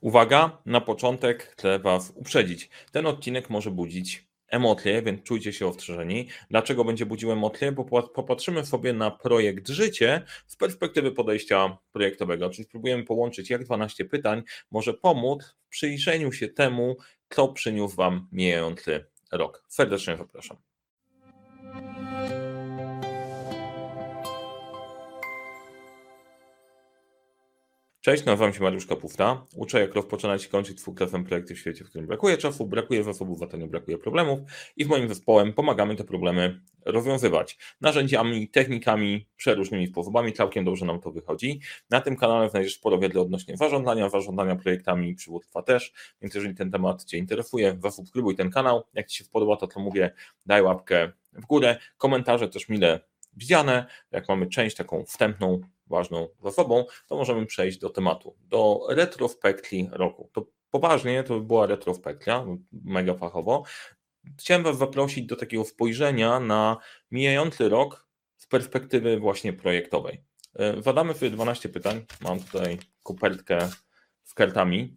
Uwaga, 0.00 0.58
na 0.66 0.80
początek 0.80 1.42
chcę 1.42 1.78
Was 1.78 2.12
uprzedzić. 2.14 2.70
Ten 2.92 3.06
odcinek 3.06 3.50
może 3.50 3.70
budzić 3.70 4.30
emocje, 4.48 5.02
więc 5.02 5.22
czujcie 5.22 5.52
się 5.52 5.66
ostrzeżeni. 5.66 6.28
Dlaczego 6.50 6.84
będzie 6.84 7.06
budził 7.06 7.32
emocje? 7.32 7.72
Bo 7.72 7.84
popatrzymy 8.02 8.66
sobie 8.66 8.92
na 8.92 9.10
projekt 9.10 9.68
życie 9.68 10.22
z 10.46 10.56
perspektywy 10.56 11.12
podejścia 11.12 11.78
projektowego, 11.92 12.50
czyli 12.50 12.64
spróbujemy 12.64 13.04
połączyć, 13.04 13.50
jak 13.50 13.64
12 13.64 14.04
pytań 14.04 14.42
może 14.70 14.94
pomóc 14.94 15.56
w 15.66 15.68
przyjrzeniu 15.68 16.32
się 16.32 16.48
temu, 16.48 16.96
co 17.28 17.48
przyniósł 17.48 17.96
Wam 17.96 18.28
mijający 18.32 19.06
rok. 19.32 19.64
Serdecznie 19.68 20.16
zapraszam. 20.16 20.69
Cześć, 28.02 28.24
nazywam 28.24 28.52
się 28.52 28.62
Mariusz 28.62 28.86
Kapufta. 28.86 29.46
Uczę, 29.56 29.80
jak 29.80 29.94
rozpoczynać 29.94 30.44
i 30.44 30.48
kończyć 30.48 30.78
klefem 30.96 31.24
projekty 31.24 31.54
w 31.54 31.58
świecie, 31.58 31.84
w 31.84 31.88
którym 31.88 32.06
brakuje 32.06 32.36
czasu, 32.36 32.66
brakuje 32.66 33.04
zasobów, 33.04 33.40
nie 33.58 33.66
brakuje 33.66 33.98
problemów 33.98 34.40
i 34.76 34.84
w 34.84 34.88
moim 34.88 35.08
zespołem 35.08 35.52
pomagamy 35.52 35.96
te 35.96 36.04
problemy 36.04 36.60
rozwiązywać 36.84 37.58
narzędziami, 37.80 38.48
technikami, 38.48 39.26
przeróżnymi 39.36 39.86
sposobami. 39.86 40.32
Całkiem 40.32 40.64
dobrze 40.64 40.86
nam 40.86 41.00
to 41.00 41.10
wychodzi. 41.10 41.60
Na 41.90 42.00
tym 42.00 42.16
kanale 42.16 42.50
znajdziesz 42.50 42.74
sporo 42.74 42.98
wiedzy 42.98 43.20
odnośnie 43.20 43.56
zarządzania, 43.56 44.08
zarządzania 44.08 44.56
projektami, 44.56 45.14
przywództwa 45.14 45.62
też, 45.62 45.92
więc 46.22 46.34
jeżeli 46.34 46.54
ten 46.54 46.70
temat 46.70 47.04
Cię 47.04 47.18
interesuje, 47.18 47.78
zasubskrybuj 47.82 48.36
ten 48.36 48.50
kanał. 48.50 48.82
Jak 48.94 49.06
Ci 49.06 49.18
się 49.18 49.24
podoba 49.32 49.56
to, 49.56 49.66
co 49.68 49.80
mówię, 49.80 50.10
daj 50.46 50.62
łapkę 50.62 51.12
w 51.32 51.46
górę. 51.46 51.76
Komentarze 51.98 52.48
też 52.48 52.68
mile 52.68 53.00
widziane. 53.36 53.86
Jak 54.10 54.28
mamy 54.28 54.46
część 54.46 54.76
taką 54.76 55.04
wstępną, 55.04 55.60
ważną 55.90 56.28
za 56.42 56.52
sobą, 56.52 56.84
to 57.06 57.16
możemy 57.16 57.46
przejść 57.46 57.78
do 57.78 57.90
tematu, 57.90 58.36
do 58.40 58.86
retrospekcji 58.88 59.88
roku. 59.92 60.30
To 60.32 60.46
poważnie, 60.70 61.22
to 61.24 61.34
by 61.34 61.46
była 61.46 61.66
retrospekcja, 61.66 62.46
mega 62.72 63.14
fachowo. 63.14 63.62
Chciałem 64.38 64.62
Was 64.62 64.78
zaprosić 64.78 65.26
do 65.26 65.36
takiego 65.36 65.64
spojrzenia 65.64 66.40
na 66.40 66.76
mijający 67.10 67.68
rok 67.68 68.06
z 68.36 68.46
perspektywy 68.46 69.18
właśnie 69.18 69.52
projektowej. 69.52 70.22
E, 70.54 70.82
zadamy 70.82 71.14
sobie 71.14 71.30
12 71.30 71.68
pytań. 71.68 72.06
Mam 72.20 72.40
tutaj 72.40 72.78
kopertkę 73.02 73.68
z 74.24 74.34
kartami 74.34 74.96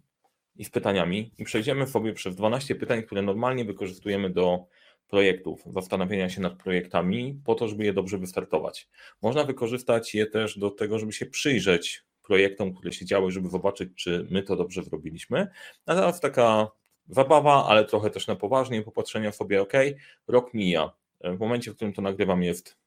i 0.56 0.66
z 0.66 0.70
pytaniami 0.70 1.32
i 1.38 1.44
przejdziemy 1.44 1.88
sobie 1.88 2.14
przez 2.14 2.36
12 2.36 2.76
pytań, 2.76 3.04
które 3.04 3.22
normalnie 3.22 3.66
wykorzystujemy 3.66 4.30
do 4.30 4.66
projektów, 5.14 5.64
zastanawiania 5.74 6.30
się 6.30 6.42
nad 6.42 6.54
projektami, 6.54 7.42
po 7.46 7.56
to, 7.56 7.68
żeby 7.68 7.86
je 7.86 7.94
dobrze 7.94 8.18
wystartować. 8.18 8.90
Można 9.22 9.44
wykorzystać 9.44 10.16
je 10.16 10.26
też 10.26 10.60
do 10.60 10.72
tego, 10.72 11.00
żeby 11.00 11.14
się 11.14 11.26
przyjrzeć 11.26 12.04
projektom, 12.24 12.74
które 12.74 12.92
się 12.92 13.06
działy, 13.06 13.32
żeby 13.32 13.50
zobaczyć, 13.50 13.90
czy 13.96 14.28
my 14.32 14.44
to 14.44 14.56
dobrze 14.56 14.84
zrobiliśmy. 14.84 15.48
A 15.86 15.96
teraz 15.96 16.20
taka 16.20 16.68
zabawa, 17.10 17.66
ale 17.68 17.86
trochę 17.86 18.10
też 18.10 18.28
na 18.28 18.36
poważnie, 18.36 18.82
popatrzenia 18.82 19.32
sobie, 19.32 19.62
ok, 19.62 19.74
rok 20.28 20.54
mija. 20.54 20.92
W 21.24 21.40
momencie, 21.40 21.72
w 21.72 21.76
którym 21.76 21.94
to 21.94 22.02
nagrywam, 22.02 22.44
jest 22.44 22.78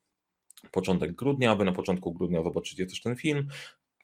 początek 0.70 1.12
grudnia, 1.12 1.54
wy 1.54 1.64
na 1.64 1.72
początku 1.72 2.12
grudnia 2.12 2.42
zobaczycie 2.42 2.86
też 2.86 3.00
ten 3.00 3.16
film 3.16 3.48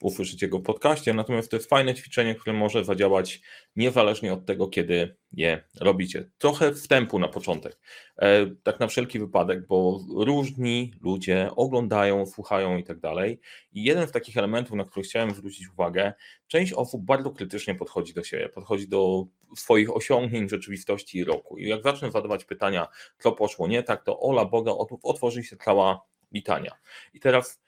usłyszycie 0.02 0.48
go 0.48 0.58
w 0.58 0.62
podcaście, 0.62 1.14
natomiast 1.14 1.50
to 1.50 1.56
jest 1.56 1.68
fajne 1.68 1.94
ćwiczenie, 1.94 2.34
które 2.34 2.52
może 2.52 2.84
zadziałać 2.84 3.40
niezależnie 3.76 4.32
od 4.32 4.46
tego, 4.46 4.68
kiedy 4.68 5.16
je 5.32 5.64
robicie. 5.80 6.30
Trochę 6.38 6.74
wstępu 6.74 7.18
na 7.18 7.28
początek, 7.28 7.78
e, 8.16 8.46
tak 8.62 8.80
na 8.80 8.86
wszelki 8.86 9.18
wypadek, 9.18 9.66
bo 9.66 10.00
różni 10.16 10.92
ludzie 11.00 11.50
oglądają, 11.56 12.26
słuchają 12.26 12.76
i 12.76 12.84
tak 12.84 13.00
dalej. 13.00 13.40
I 13.72 13.84
jeden 13.84 14.08
z 14.08 14.12
takich 14.12 14.36
elementów, 14.36 14.76
na 14.76 14.84
który 14.84 15.04
chciałem 15.04 15.34
zwrócić 15.34 15.68
uwagę, 15.68 16.12
część 16.46 16.72
osób 16.72 17.04
bardzo 17.04 17.30
krytycznie 17.30 17.74
podchodzi 17.74 18.14
do 18.14 18.24
siebie, 18.24 18.48
podchodzi 18.48 18.88
do 18.88 19.26
swoich 19.56 19.96
osiągnięć 19.96 20.50
rzeczywistości 20.50 21.24
roku. 21.24 21.58
I 21.58 21.68
jak 21.68 21.82
zacznę 21.82 22.10
zadawać 22.10 22.44
pytania, 22.44 22.88
co 23.18 23.32
poszło 23.32 23.68
nie 23.68 23.82
tak, 23.82 24.04
to 24.04 24.20
ola 24.20 24.44
Boga, 24.44 24.72
otworzy 25.02 25.44
się 25.44 25.56
cała 25.56 26.02
litania. 26.32 26.72
I 27.14 27.20
teraz, 27.20 27.62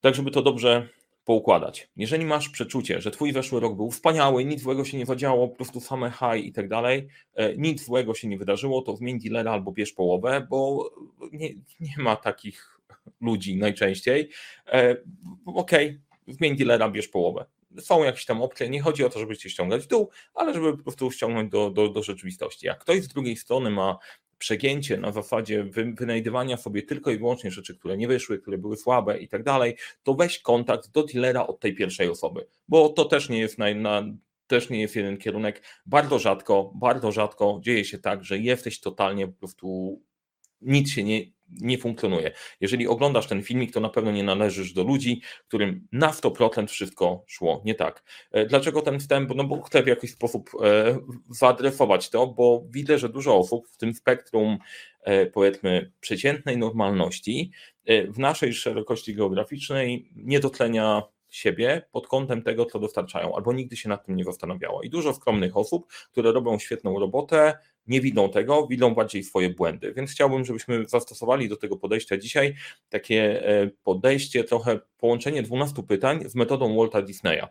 tak 0.00 0.14
żeby 0.14 0.30
to 0.30 0.42
dobrze 0.42 0.88
poukładać. 1.24 1.90
Jeżeli 1.96 2.24
masz 2.24 2.48
przeczucie, 2.48 3.00
że 3.00 3.10
twój 3.10 3.32
weszły 3.32 3.60
rok 3.60 3.76
był 3.76 3.90
wspaniały, 3.90 4.44
nic 4.44 4.62
złego 4.62 4.84
się 4.84 4.98
nie 4.98 5.06
zadziało, 5.06 5.48
po 5.48 5.56
prostu 5.56 5.80
same 5.80 6.10
high 6.10 6.46
i 6.46 6.52
tak 6.52 6.68
dalej, 6.68 7.08
e, 7.34 7.56
nic 7.56 7.84
złego 7.84 8.14
się 8.14 8.28
nie 8.28 8.38
wydarzyło, 8.38 8.82
to 8.82 8.96
zmień 8.96 9.20
dealera 9.20 9.52
albo 9.52 9.72
bierz 9.72 9.92
połowę, 9.92 10.46
bo 10.50 10.90
nie, 11.32 11.48
nie 11.80 11.94
ma 11.98 12.16
takich 12.16 12.78
ludzi 13.20 13.56
najczęściej. 13.56 14.28
E, 14.66 14.96
okej, 15.46 15.86
okay, 15.88 16.34
zmień 16.34 16.56
dealera, 16.56 16.90
bierz 16.90 17.08
połowę. 17.08 17.44
Są 17.80 18.04
jakieś 18.04 18.24
tam 18.24 18.42
opcje, 18.42 18.68
nie 18.68 18.82
chodzi 18.82 19.04
o 19.04 19.10
to, 19.10 19.18
żeby 19.18 19.36
cię 19.36 19.50
ściągać 19.50 19.82
w 19.82 19.86
dół, 19.86 20.10
ale 20.34 20.54
żeby 20.54 20.76
po 20.76 20.82
prostu 20.82 21.10
ściągnąć 21.10 21.50
do, 21.50 21.70
do, 21.70 21.88
do 21.88 22.02
rzeczywistości. 22.02 22.66
Jak 22.66 22.78
ktoś 22.78 23.02
z 23.02 23.08
drugiej 23.08 23.36
strony 23.36 23.70
ma 23.70 23.98
przegięcie 24.42 24.96
na 24.96 25.12
zasadzie 25.12 25.64
wynajdywania 25.94 26.56
sobie 26.56 26.82
tylko 26.82 27.10
i 27.10 27.18
wyłącznie 27.18 27.50
rzeczy, 27.50 27.78
które 27.78 27.96
nie 27.96 28.08
wyszły, 28.08 28.38
które 28.38 28.58
były 28.58 28.76
słabe 28.76 29.18
i 29.18 29.28
tak 29.28 29.42
dalej, 29.42 29.76
to 30.02 30.14
weź 30.14 30.38
kontakt 30.38 30.90
do 30.90 31.02
dealera 31.02 31.46
od 31.46 31.60
tej 31.60 31.74
pierwszej 31.74 32.08
osoby, 32.08 32.46
bo 32.68 32.88
to 32.88 33.04
też 33.04 33.28
nie 33.28 33.38
jest 33.38 33.58
na, 33.58 33.74
na 33.74 34.04
też 34.46 34.70
nie 34.70 34.80
jest 34.80 34.96
jeden 34.96 35.18
kierunek. 35.18 35.62
Bardzo 35.86 36.18
rzadko, 36.18 36.72
bardzo 36.74 37.12
rzadko 37.12 37.60
dzieje 37.62 37.84
się 37.84 37.98
tak, 37.98 38.24
że 38.24 38.38
jesteś 38.38 38.80
totalnie 38.80 39.26
po 39.26 39.32
prostu 39.32 40.00
nic 40.60 40.90
się 40.90 41.04
nie, 41.04 41.20
nie 41.60 41.78
funkcjonuje. 41.78 42.32
Jeżeli 42.60 42.88
oglądasz 42.88 43.26
ten 43.26 43.42
filmik, 43.42 43.72
to 43.72 43.80
na 43.80 43.88
pewno 43.88 44.10
nie 44.12 44.22
należysz 44.22 44.72
do 44.72 44.82
ludzi, 44.82 45.22
którym 45.48 45.88
na 45.92 46.10
100% 46.10 46.66
wszystko 46.66 47.24
szło 47.26 47.62
nie 47.64 47.74
tak. 47.74 48.04
E, 48.32 48.46
dlaczego 48.46 48.82
ten 48.82 49.00
wstęp? 49.00 49.34
No 49.34 49.44
bo 49.44 49.62
chcę 49.62 49.82
w 49.82 49.86
jakiś 49.86 50.10
sposób 50.10 50.50
e, 50.62 50.98
zaadresować 51.30 52.10
to, 52.10 52.26
bo 52.26 52.64
widzę, 52.70 52.98
że 52.98 53.08
dużo 53.08 53.36
osób 53.36 53.68
w 53.68 53.76
tym 53.76 53.94
spektrum 53.94 54.58
e, 55.02 55.26
powiedzmy 55.26 55.92
przeciętnej 56.00 56.58
normalności 56.58 57.50
w 58.08 58.18
naszej 58.18 58.54
szerokości 58.54 59.14
geograficznej 59.14 60.10
nie 60.16 60.40
docenia 60.40 61.02
siebie 61.34 61.82
pod 61.92 62.06
kątem 62.06 62.42
tego, 62.42 62.66
co 62.66 62.78
dostarczają, 62.78 63.36
albo 63.36 63.52
nigdy 63.52 63.76
się 63.76 63.88
nad 63.88 64.06
tym 64.06 64.16
nie 64.16 64.24
zastanawiało. 64.24 64.82
I 64.82 64.90
dużo 64.90 65.14
skromnych 65.14 65.56
osób, 65.56 65.92
które 66.12 66.32
robią 66.32 66.58
świetną 66.58 66.98
robotę, 66.98 67.58
nie 67.86 68.00
widzą 68.00 68.30
tego, 68.30 68.66
widzą 68.66 68.94
bardziej 68.94 69.24
swoje 69.24 69.50
błędy. 69.50 69.92
Więc 69.92 70.10
chciałbym, 70.10 70.44
żebyśmy 70.44 70.88
zastosowali 70.88 71.48
do 71.48 71.56
tego 71.56 71.76
podejścia 71.76 72.16
dzisiaj 72.16 72.54
takie 72.88 73.48
e, 73.48 73.70
podejście, 73.84 74.44
trochę 74.44 74.80
połączenie 74.98 75.42
12 75.42 75.82
pytań 75.82 76.20
z 76.26 76.34
metodą 76.34 76.76
Walta 76.76 77.02
Disneya. 77.02 77.46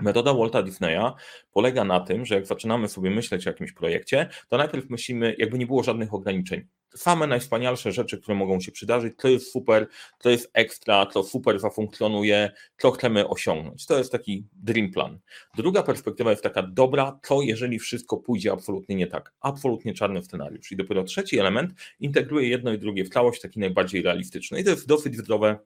Metoda 0.00 0.34
Walta 0.34 0.62
Disneya 0.62 1.12
polega 1.52 1.84
na 1.84 2.00
tym, 2.00 2.26
że 2.26 2.34
jak 2.34 2.46
zaczynamy 2.46 2.88
sobie 2.88 3.10
myśleć 3.10 3.46
o 3.46 3.50
jakimś 3.50 3.72
projekcie, 3.72 4.28
to 4.48 4.56
najpierw 4.56 4.90
myślimy, 4.90 5.34
jakby 5.38 5.58
nie 5.58 5.66
było 5.66 5.82
żadnych 5.82 6.14
ograniczeń. 6.14 6.66
Same 6.98 7.26
najwspanialsze 7.26 7.92
rzeczy, 7.92 8.18
które 8.18 8.34
mogą 8.34 8.60
się 8.60 8.72
przydarzyć, 8.72 9.14
to 9.18 9.28
jest 9.28 9.52
super, 9.52 9.86
to 10.18 10.30
jest 10.30 10.50
ekstra, 10.52 11.06
to 11.06 11.22
super 11.22 11.60
zafunkcjonuje, 11.60 12.50
co 12.78 12.90
chcemy 12.90 13.28
osiągnąć. 13.28 13.86
To 13.86 13.98
jest 13.98 14.12
taki 14.12 14.46
dream 14.52 14.90
plan. 14.90 15.18
Druga 15.56 15.82
perspektywa 15.82 16.30
jest 16.30 16.42
taka, 16.42 16.62
dobra, 16.62 17.20
to 17.28 17.42
jeżeli 17.42 17.78
wszystko 17.78 18.16
pójdzie 18.16 18.52
absolutnie 18.52 18.96
nie 18.96 19.06
tak, 19.06 19.32
absolutnie 19.40 19.94
czarny 19.94 20.22
scenariusz. 20.22 20.72
I 20.72 20.76
dopiero 20.76 21.04
trzeci 21.04 21.38
element 21.38 21.72
integruje 22.00 22.48
jedno 22.48 22.72
i 22.72 22.78
drugie 22.78 23.04
w 23.04 23.08
całość, 23.08 23.40
taki 23.40 23.60
najbardziej 23.60 24.02
realistyczny. 24.02 24.60
I 24.60 24.64
to 24.64 24.70
jest 24.70 24.86
dosyć 24.86 25.16
zdrowe 25.16 25.58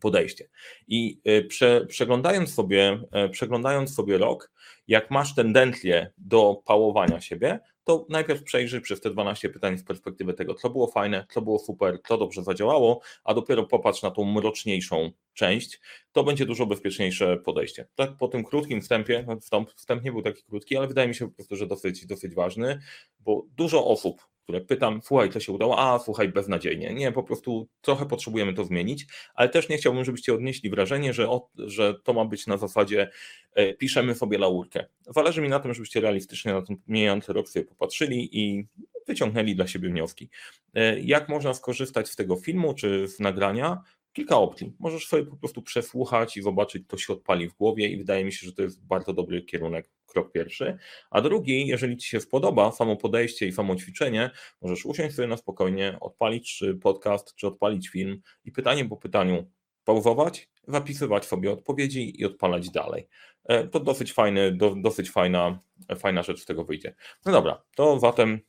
podejście. 0.00 0.48
I 0.88 1.20
y, 1.28 1.44
prze, 1.44 1.86
przeglądając, 1.86 2.54
sobie, 2.54 3.02
e, 3.12 3.28
przeglądając 3.28 3.94
sobie 3.94 4.18
rok, 4.18 4.50
jak 4.88 5.10
masz 5.10 5.34
tendencję 5.34 6.10
do 6.18 6.62
pałowania 6.64 7.20
siebie, 7.20 7.60
to 7.84 8.06
najpierw 8.08 8.42
przejrzyj 8.42 8.80
przez 8.80 9.00
te 9.00 9.10
12 9.10 9.48
pytań 9.48 9.78
z 9.78 9.84
perspektywy 9.84 10.34
tego, 10.34 10.54
co 10.54 10.70
było 10.70 10.86
fajne, 10.86 11.26
co 11.30 11.42
było 11.42 11.58
super, 11.58 11.98
co 12.08 12.18
dobrze 12.18 12.42
zadziałało, 12.42 13.00
a 13.24 13.34
dopiero 13.34 13.64
popatrz 13.64 14.02
na 14.02 14.10
tą 14.10 14.24
mroczniejszą 14.24 15.10
część, 15.34 15.80
to 16.12 16.24
będzie 16.24 16.46
dużo 16.46 16.66
bezpieczniejsze 16.66 17.36
podejście. 17.36 17.86
Tak 17.94 18.16
po 18.16 18.28
tym 18.28 18.44
krótkim 18.44 18.80
wstępie, 18.80 19.24
no, 19.26 19.40
wstęp, 19.40 19.70
wstęp 19.70 20.04
nie 20.04 20.12
był 20.12 20.22
taki 20.22 20.42
krótki, 20.42 20.76
ale 20.76 20.88
wydaje 20.88 21.08
mi 21.08 21.14
się 21.14 21.28
po 21.28 21.34
prostu, 21.34 21.56
że 21.56 21.66
dosyć, 21.66 22.06
dosyć 22.06 22.34
ważny, 22.34 22.80
bo 23.20 23.46
dużo 23.56 23.86
osób, 23.86 24.22
które 24.50 24.64
pytam, 24.64 25.00
słuchaj, 25.02 25.30
co 25.30 25.40
się 25.40 25.52
udało, 25.52 25.78
a 25.78 25.98
słuchaj, 25.98 26.28
beznadziejnie. 26.28 26.94
Nie, 26.94 27.12
po 27.12 27.22
prostu 27.22 27.68
trochę 27.80 28.06
potrzebujemy 28.06 28.54
to 28.54 28.64
zmienić, 28.64 29.06
ale 29.34 29.48
też 29.48 29.68
nie 29.68 29.76
chciałbym, 29.76 30.04
żebyście 30.04 30.34
odnieśli 30.34 30.70
wrażenie, 30.70 31.12
że, 31.12 31.28
o, 31.28 31.48
że 31.58 31.94
to 32.04 32.12
ma 32.12 32.24
być 32.24 32.46
na 32.46 32.56
zasadzie 32.56 33.10
e, 33.54 33.74
piszemy 33.74 34.14
sobie 34.14 34.38
laurkę. 34.38 34.86
Zależy 35.06 35.42
mi 35.42 35.48
na 35.48 35.60
tym, 35.60 35.74
żebyście 35.74 36.00
realistycznie 36.00 36.52
na 36.52 36.62
ten 36.62 36.76
mijający 36.88 37.32
rok 37.32 37.48
sobie 37.48 37.64
popatrzyli 37.64 38.38
i 38.38 38.66
wyciągnęli 39.06 39.54
dla 39.54 39.66
siebie 39.66 39.88
wnioski. 39.88 40.28
E, 40.74 41.00
jak 41.00 41.28
można 41.28 41.54
skorzystać 41.54 42.08
z 42.08 42.16
tego 42.16 42.36
filmu 42.36 42.74
czy 42.74 43.08
z 43.08 43.20
nagrania? 43.20 43.82
kilka 44.12 44.36
opcji. 44.36 44.72
Możesz 44.78 45.06
sobie 45.06 45.26
po 45.26 45.36
prostu 45.36 45.62
przesłuchać 45.62 46.36
i 46.36 46.42
zobaczyć, 46.42 46.82
to 46.88 46.98
się 46.98 47.12
odpali 47.12 47.48
w 47.48 47.54
głowie 47.54 47.88
i 47.88 47.96
wydaje 47.96 48.24
mi 48.24 48.32
się, 48.32 48.46
że 48.46 48.52
to 48.52 48.62
jest 48.62 48.86
bardzo 48.86 49.12
dobry 49.12 49.42
kierunek, 49.42 49.90
krok 50.12 50.32
pierwszy. 50.32 50.78
A 51.10 51.20
drugi, 51.20 51.66
jeżeli 51.66 51.96
Ci 51.96 52.08
się 52.08 52.20
spodoba 52.20 52.72
samo 52.72 52.96
podejście 52.96 53.46
i 53.46 53.52
samo 53.52 53.76
ćwiczenie, 53.76 54.30
możesz 54.62 54.86
usiąść 54.86 55.16
sobie 55.16 55.28
na 55.28 55.36
spokojnie, 55.36 55.96
odpalić 56.00 56.56
czy 56.56 56.74
podcast, 56.74 57.34
czy 57.34 57.46
odpalić 57.46 57.88
film 57.88 58.20
i 58.44 58.52
pytanie 58.52 58.84
po 58.84 58.96
pytaniu 58.96 59.50
spauzować, 59.82 60.48
zapisywać 60.68 61.26
sobie 61.26 61.52
odpowiedzi 61.52 62.20
i 62.20 62.24
odpalać 62.24 62.70
dalej. 62.70 63.08
E, 63.44 63.68
to 63.68 63.80
dosyć 63.80 64.12
fajny, 64.12 64.52
do, 64.52 64.74
dosyć 64.74 65.10
fajna, 65.10 65.60
fajna 65.98 66.22
rzecz 66.22 66.42
z 66.42 66.46
tego 66.46 66.64
wyjdzie. 66.64 66.94
No 67.26 67.32
dobra, 67.32 67.62
to 67.76 67.98
zatem 67.98 68.40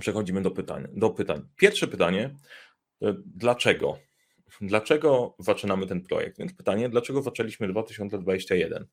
przechodzimy 0.00 0.42
do 0.42 0.50
pytań. 0.50 0.88
Do 0.92 1.10
pytań. 1.10 1.48
Pierwsze 1.56 1.86
pytanie, 1.86 2.36
e, 3.02 3.14
dlaczego? 3.26 3.98
Dlaczego 4.60 5.34
zaczynamy 5.38 5.86
ten 5.86 6.02
projekt? 6.02 6.38
Więc 6.38 6.54
pytanie, 6.54 6.88
dlaczego 6.88 7.22
zaczęliśmy 7.22 7.68
2021? 7.68 8.86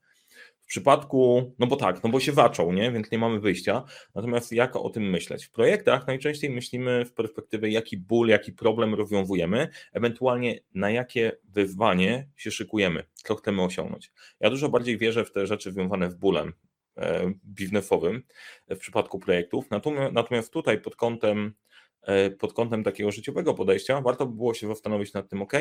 Przypadku, 0.69 1.53
no 1.59 1.67
bo 1.67 1.75
tak, 1.75 2.03
no 2.03 2.09
bo 2.09 2.19
się 2.19 2.31
zaczął, 2.31 2.73
nie? 2.73 2.91
więc 2.91 3.11
nie 3.11 3.17
mamy 3.17 3.39
wyjścia. 3.39 3.83
Natomiast 4.15 4.51
jak 4.51 4.75
o 4.75 4.89
tym 4.89 5.09
myśleć? 5.09 5.45
W 5.45 5.51
projektach 5.51 6.07
najczęściej 6.07 6.49
myślimy 6.49 7.05
w 7.05 7.13
perspektywie, 7.13 7.69
jaki 7.69 7.97
ból, 7.97 8.27
jaki 8.27 8.53
problem 8.53 8.95
rozwiązujemy, 8.95 9.67
ewentualnie 9.93 10.59
na 10.73 10.91
jakie 10.91 11.31
wyzwanie 11.43 12.27
się 12.35 12.51
szykujemy, 12.51 13.03
co 13.13 13.35
chcemy 13.35 13.63
osiągnąć. 13.63 14.11
Ja 14.39 14.49
dużo 14.49 14.69
bardziej 14.69 14.97
wierzę 14.97 15.25
w 15.25 15.31
te 15.31 15.47
rzeczy 15.47 15.71
związane 15.71 16.11
z 16.11 16.15
bólem 16.15 16.53
e, 16.97 17.33
biznesowym 17.45 18.23
w 18.69 18.77
przypadku 18.77 19.19
projektów. 19.19 19.65
Natomiast 20.11 20.53
tutaj 20.53 20.81
pod 20.81 20.95
kątem, 20.95 21.53
e, 22.01 22.29
pod 22.29 22.53
kątem 22.53 22.83
takiego 22.83 23.11
życiowego 23.11 23.53
podejścia 23.53 24.01
warto 24.01 24.25
by 24.25 24.35
było 24.35 24.53
się 24.53 24.67
zastanowić 24.67 25.13
nad 25.13 25.29
tym, 25.29 25.41
ok, 25.41 25.53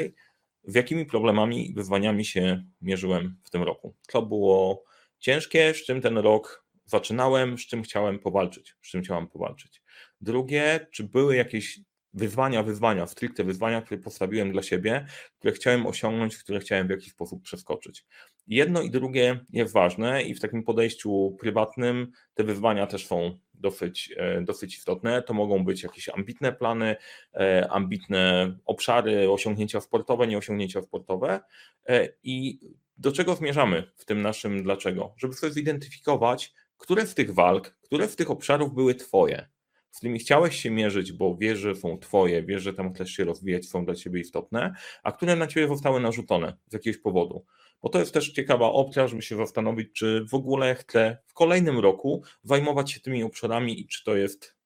z 0.64 0.74
jakimi 0.74 1.06
problemami 1.06 1.72
wyzwaniami 1.76 2.24
się 2.24 2.64
mierzyłem 2.80 3.36
w 3.44 3.50
tym 3.50 3.62
roku. 3.62 3.94
Co 4.02 4.22
było 4.22 4.87
ciężkie, 5.18 5.74
z 5.74 5.84
czym 5.84 6.00
ten 6.00 6.18
rok 6.18 6.64
zaczynałem, 6.84 7.58
z 7.58 7.66
czym 7.66 7.82
chciałem 7.82 8.18
powalczyć, 8.18 8.74
z 8.82 8.90
czym 8.90 9.02
chciałem 9.02 9.26
powalczyć. 9.26 9.82
Drugie, 10.20 10.86
czy 10.90 11.04
były 11.04 11.36
jakieś 11.36 11.80
wyzwania, 12.14 12.62
wyzwania, 12.62 13.06
stricte 13.06 13.44
wyzwania, 13.44 13.82
które 13.82 14.00
postawiłem 14.00 14.52
dla 14.52 14.62
siebie, 14.62 15.06
które 15.38 15.52
chciałem 15.52 15.86
osiągnąć, 15.86 16.38
które 16.38 16.60
chciałem 16.60 16.86
w 16.86 16.90
jakiś 16.90 17.12
sposób 17.12 17.42
przeskoczyć. 17.42 18.04
Jedno 18.46 18.82
i 18.82 18.90
drugie 18.90 19.44
jest 19.50 19.72
ważne 19.72 20.22
i 20.22 20.34
w 20.34 20.40
takim 20.40 20.62
podejściu 20.62 21.36
prywatnym 21.40 22.12
te 22.34 22.44
wyzwania 22.44 22.86
też 22.86 23.06
są 23.06 23.38
dosyć, 23.54 24.14
e, 24.16 24.40
dosyć 24.42 24.78
istotne. 24.78 25.22
To 25.22 25.34
mogą 25.34 25.64
być 25.64 25.82
jakieś 25.82 26.08
ambitne 26.08 26.52
plany, 26.52 26.96
e, 27.34 27.68
ambitne 27.70 28.54
obszary, 28.64 29.30
osiągnięcia 29.30 29.80
sportowe, 29.80 30.26
nieosiągnięcia 30.26 30.82
sportowe 30.82 31.40
e, 31.88 32.08
i 32.22 32.60
do 32.98 33.12
czego 33.12 33.34
zmierzamy 33.34 33.90
w 33.96 34.04
tym 34.04 34.22
naszym 34.22 34.62
dlaczego? 34.62 35.14
Żeby 35.16 35.34
sobie 35.34 35.52
zidentyfikować, 35.52 36.54
które 36.76 37.06
z 37.06 37.14
tych 37.14 37.34
walk, 37.34 37.76
które 37.80 38.08
z 38.08 38.16
tych 38.16 38.30
obszarów 38.30 38.74
były 38.74 38.94
Twoje, 38.94 39.48
z 39.90 39.96
którymi 39.96 40.18
chciałeś 40.18 40.56
się 40.56 40.70
mierzyć, 40.70 41.12
bo 41.12 41.36
wiesz, 41.36 41.58
że 41.58 41.74
są 41.74 41.98
Twoje, 41.98 42.42
wiesz, 42.42 42.62
że 42.62 42.72
tam 42.72 42.94
chcesz 42.94 43.10
się 43.10 43.24
rozwijać, 43.24 43.66
są 43.66 43.84
dla 43.84 43.94
Ciebie 43.94 44.20
istotne, 44.20 44.74
a 45.02 45.12
które 45.12 45.36
na 45.36 45.46
Ciebie 45.46 45.68
zostały 45.68 46.00
narzucone 46.00 46.56
z 46.66 46.72
jakiegoś 46.72 47.02
powodu. 47.02 47.44
Bo 47.82 47.88
to 47.88 47.98
jest 47.98 48.14
też 48.14 48.30
ciekawa 48.32 48.66
opcja, 48.66 49.08
żeby 49.08 49.22
się 49.22 49.36
zastanowić, 49.36 49.92
czy 49.92 50.26
w 50.30 50.34
ogóle 50.34 50.74
chcę 50.74 51.18
w 51.26 51.34
kolejnym 51.34 51.78
roku 51.78 52.22
zajmować 52.42 52.92
się 52.92 53.00
tymi 53.00 53.22
obszarami 53.22 53.80
i 53.80 53.86
czy 53.86 54.04
to 54.04 54.16
jest 54.16 54.56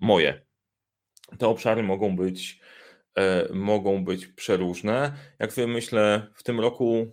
moje. 0.00 0.42
Te 1.38 1.48
obszary 1.48 1.82
mogą 1.82 2.16
być, 2.16 2.60
e, 3.14 3.48
mogą 3.52 4.04
być 4.04 4.26
przeróżne. 4.26 5.12
Jak 5.38 5.52
sobie 5.52 5.66
myślę, 5.66 6.26
w 6.34 6.42
tym 6.42 6.60
roku 6.60 7.12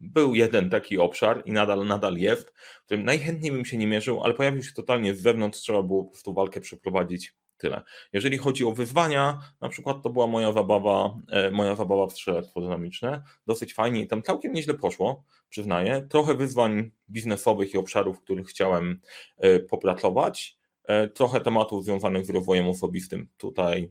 był 0.00 0.34
jeden 0.34 0.70
taki 0.70 0.98
obszar 0.98 1.42
i 1.44 1.52
nadal, 1.52 1.86
nadal 1.86 2.16
jest, 2.16 2.50
w 2.82 2.84
którym 2.84 3.04
najchętniej 3.04 3.52
bym 3.52 3.64
się 3.64 3.76
nie 3.76 3.86
mierzył, 3.86 4.22
ale 4.22 4.34
pojawił 4.34 4.62
się 4.62 4.72
totalnie 4.72 5.14
z 5.14 5.20
zewnątrz, 5.20 5.58
trzeba 5.58 5.82
było 5.82 6.04
po 6.04 6.10
prostu 6.10 6.34
walkę 6.34 6.60
przeprowadzić. 6.60 7.34
Tyle. 7.58 7.82
Jeżeli 8.12 8.38
chodzi 8.38 8.64
o 8.64 8.72
wyzwania, 8.72 9.40
na 9.60 9.68
przykład 9.68 10.02
to 10.02 10.10
była 10.10 10.26
moja 10.26 10.52
zabawa, 10.52 11.18
e, 11.30 11.50
moja 11.50 11.74
zabawa 11.74 12.06
w 12.06 12.12
strzelectwo 12.12 12.60
dynamiczne. 12.60 13.22
Dosyć 13.46 13.74
fajnie 13.74 14.00
i 14.00 14.06
tam 14.06 14.22
całkiem 14.22 14.52
nieźle 14.52 14.74
poszło, 14.74 15.24
przyznaję. 15.48 16.06
Trochę 16.10 16.34
wyzwań 16.34 16.90
biznesowych 17.10 17.74
i 17.74 17.78
obszarów, 17.78 18.18
w 18.18 18.20
których 18.20 18.46
chciałem 18.46 19.00
e, 19.36 19.60
popracować. 19.60 20.58
E, 20.84 21.08
trochę 21.08 21.40
tematów 21.40 21.84
związanych 21.84 22.26
z 22.26 22.30
rozwojem 22.30 22.68
osobistym. 22.68 23.28
Tutaj 23.36 23.90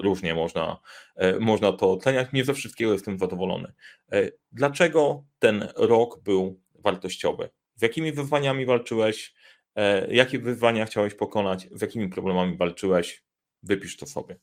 różnie 0.00 0.34
można, 0.34 0.80
e, 1.16 1.38
można 1.38 1.72
to 1.72 1.92
oceniać. 1.92 2.28
Nie 2.32 2.44
ze 2.44 2.54
wszystkiego 2.54 2.92
jestem 2.92 3.18
zadowolony. 3.18 3.72
E, 4.12 4.30
dlaczego 4.52 5.24
ten 5.38 5.68
rok 5.76 6.20
był 6.22 6.60
wartościowy? 6.74 7.50
Z 7.74 7.82
jakimi 7.82 8.12
wyzwaniami 8.12 8.66
walczyłeś? 8.66 9.34
E, 9.76 10.14
jakie 10.14 10.38
wyzwania 10.38 10.86
chciałeś 10.86 11.14
pokonać? 11.14 11.68
Z 11.72 11.82
jakimi 11.82 12.08
problemami 12.08 12.56
walczyłeś? 12.56 13.24
Wypisz 13.62 13.96
to 13.96 14.06
sobie. 14.06 14.36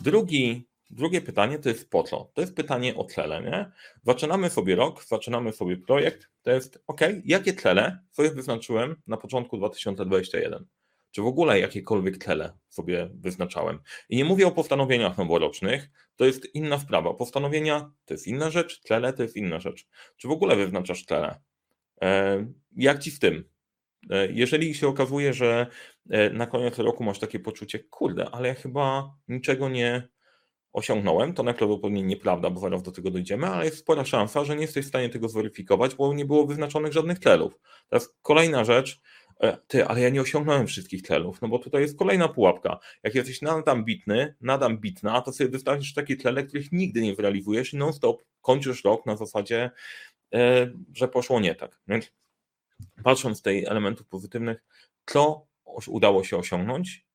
Drugi, 0.00 0.68
drugie 0.90 1.20
pytanie 1.20 1.58
to 1.58 1.68
jest 1.68 1.90
po 1.90 2.02
co? 2.02 2.30
To 2.34 2.40
jest 2.40 2.56
pytanie 2.56 2.96
o 2.96 3.04
cele. 3.04 3.42
Nie? 3.42 3.70
Zaczynamy 4.02 4.50
sobie 4.50 4.76
rok, 4.76 5.04
zaczynamy 5.04 5.52
sobie 5.52 5.76
projekt. 5.76 6.28
To 6.42 6.50
jest 6.50 6.82
ok, 6.86 7.00
jakie 7.24 7.54
cele 7.54 7.98
sobie 8.10 8.30
wyznaczyłem 8.30 8.96
na 9.06 9.16
początku 9.16 9.56
2021? 9.56 10.66
Czy 11.14 11.22
w 11.22 11.26
ogóle 11.26 11.60
jakiekolwiek 11.60 12.18
cele 12.18 12.52
sobie 12.68 13.10
wyznaczałem. 13.14 13.78
I 14.08 14.16
nie 14.16 14.24
mówię 14.24 14.46
o 14.46 14.50
postanowieniach 14.50 15.18
noworocznych, 15.18 15.90
to 16.16 16.24
jest 16.24 16.54
inna 16.54 16.78
sprawa. 16.78 17.14
Postanowienia 17.14 17.90
to 18.04 18.14
jest 18.14 18.26
inna 18.26 18.50
rzecz, 18.50 18.80
cele 18.80 19.12
to 19.12 19.22
jest 19.22 19.36
inna 19.36 19.60
rzecz. 19.60 19.86
Czy 20.16 20.28
w 20.28 20.30
ogóle 20.30 20.56
wyznaczasz 20.56 21.04
cele? 21.04 21.40
E, 22.02 22.46
jak 22.76 22.98
ci 22.98 23.10
w 23.10 23.18
tym? 23.18 23.48
E, 24.10 24.32
jeżeli 24.32 24.74
się 24.74 24.88
okazuje, 24.88 25.32
że 25.32 25.66
e, 26.10 26.30
na 26.30 26.46
koniec 26.46 26.78
roku 26.78 27.04
masz 27.04 27.18
takie 27.18 27.40
poczucie, 27.40 27.78
kurde, 27.78 28.30
ale 28.30 28.48
ja 28.48 28.54
chyba 28.54 29.14
niczego 29.28 29.68
nie 29.68 30.08
osiągnąłem, 30.72 31.34
to 31.34 31.42
najprawdopodobniej 31.42 32.04
nieprawda, 32.04 32.50
bo 32.50 32.60
zaraz 32.60 32.82
do 32.82 32.92
tego 32.92 33.10
dojdziemy, 33.10 33.46
ale 33.46 33.64
jest 33.64 33.78
spora 33.78 34.04
szansa, 34.04 34.44
że 34.44 34.56
nie 34.56 34.62
jesteś 34.62 34.84
w 34.84 34.88
stanie 34.88 35.08
tego 35.08 35.28
zweryfikować, 35.28 35.94
bo 35.94 36.14
nie 36.14 36.24
było 36.24 36.46
wyznaczonych 36.46 36.92
żadnych 36.92 37.18
celów. 37.18 37.58
Teraz 37.88 38.14
kolejna 38.22 38.64
rzecz, 38.64 39.00
ty, 39.66 39.86
ale 39.86 40.00
ja 40.00 40.08
nie 40.08 40.20
osiągnąłem 40.20 40.66
wszystkich 40.66 41.02
celów, 41.02 41.42
no 41.42 41.48
bo 41.48 41.58
tutaj 41.58 41.82
jest 41.82 41.98
kolejna 41.98 42.28
pułapka. 42.28 42.78
Jak 43.02 43.14
jesteś 43.14 43.42
nadambitny, 43.42 44.34
nadambitna, 44.40 45.20
to 45.20 45.32
sobie 45.32 45.50
wystawisz 45.50 45.94
takie 45.94 46.16
cele, 46.16 46.44
których 46.44 46.72
nigdy 46.72 47.02
nie 47.02 47.14
zrealizujesz 47.14 47.72
i 47.72 47.76
non-stop 47.76 48.24
kończysz 48.40 48.84
rok 48.84 49.06
na 49.06 49.16
zasadzie, 49.16 49.70
e, 50.34 50.70
że 50.92 51.08
poszło 51.08 51.40
nie 51.40 51.54
tak. 51.54 51.80
Więc 51.88 52.12
patrząc 53.04 53.38
z 53.38 53.42
tej 53.42 53.64
elementów 53.64 54.06
pozytywnych, 54.06 54.64
co 55.06 55.46
udało 55.86 56.24
się 56.24 56.36
osiągnąć 56.36 57.04
E, 57.04 57.13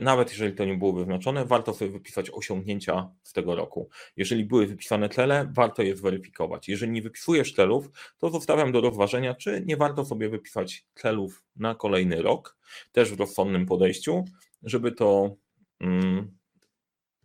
nawet 0.00 0.30
jeżeli 0.30 0.52
to 0.52 0.64
nie 0.64 0.74
było 0.74 0.92
wyznaczone, 0.92 1.44
warto 1.44 1.74
sobie 1.74 1.90
wypisać 1.90 2.30
osiągnięcia 2.30 3.10
z 3.22 3.32
tego 3.32 3.54
roku. 3.54 3.88
Jeżeli 4.16 4.44
były 4.44 4.66
wypisane 4.66 5.08
cele, 5.08 5.50
warto 5.52 5.82
je 5.82 5.96
zweryfikować. 5.96 6.68
Jeżeli 6.68 6.92
nie 6.92 7.02
wypisujesz 7.02 7.54
celów, 7.54 7.90
to 8.18 8.30
zostawiam 8.30 8.72
do 8.72 8.80
rozważenia, 8.80 9.34
czy 9.34 9.62
nie 9.66 9.76
warto 9.76 10.04
sobie 10.04 10.28
wypisać 10.28 10.86
celów 10.94 11.44
na 11.56 11.74
kolejny 11.74 12.22
rok, 12.22 12.56
też 12.92 13.14
w 13.14 13.20
rozsądnym 13.20 13.66
podejściu, 13.66 14.24
żeby 14.62 14.92
to 14.92 15.36
mm, 15.80 16.38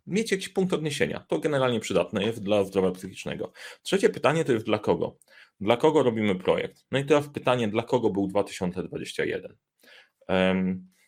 mieć 0.06 0.32
jakiś 0.32 0.48
punkt 0.48 0.72
odniesienia. 0.72 1.24
To 1.28 1.38
generalnie 1.38 1.80
przydatne 1.80 2.24
jest 2.24 2.42
dla 2.42 2.64
zdrowia 2.64 2.90
psychicznego. 2.90 3.52
Trzecie 3.82 4.08
pytanie 4.08 4.44
to 4.44 4.52
jest 4.52 4.66
dla 4.66 4.78
kogo? 4.78 5.18
Dla 5.60 5.76
kogo 5.76 6.02
robimy 6.02 6.34
projekt? 6.34 6.86
No 6.90 6.98
i 6.98 7.04
teraz 7.04 7.28
pytanie, 7.28 7.68
dla 7.68 7.82
kogo 7.82 8.10
był 8.10 8.26
2021? 8.26 9.56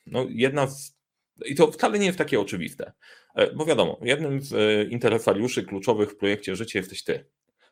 No, 0.06 0.26
jedna 0.28 0.66
z 0.66 0.97
i 1.46 1.54
to 1.54 1.72
wcale 1.72 1.98
nie 1.98 2.06
jest 2.06 2.18
takie 2.18 2.40
oczywiste, 2.40 2.92
e, 3.34 3.54
bo 3.54 3.64
wiadomo, 3.64 3.98
jednym 4.02 4.40
z 4.42 4.52
e, 4.52 4.84
interesariuszy 4.84 5.64
kluczowych 5.64 6.10
w 6.10 6.16
projekcie 6.16 6.56
Życie 6.56 6.78
jesteś 6.78 7.04
ty. 7.04 7.24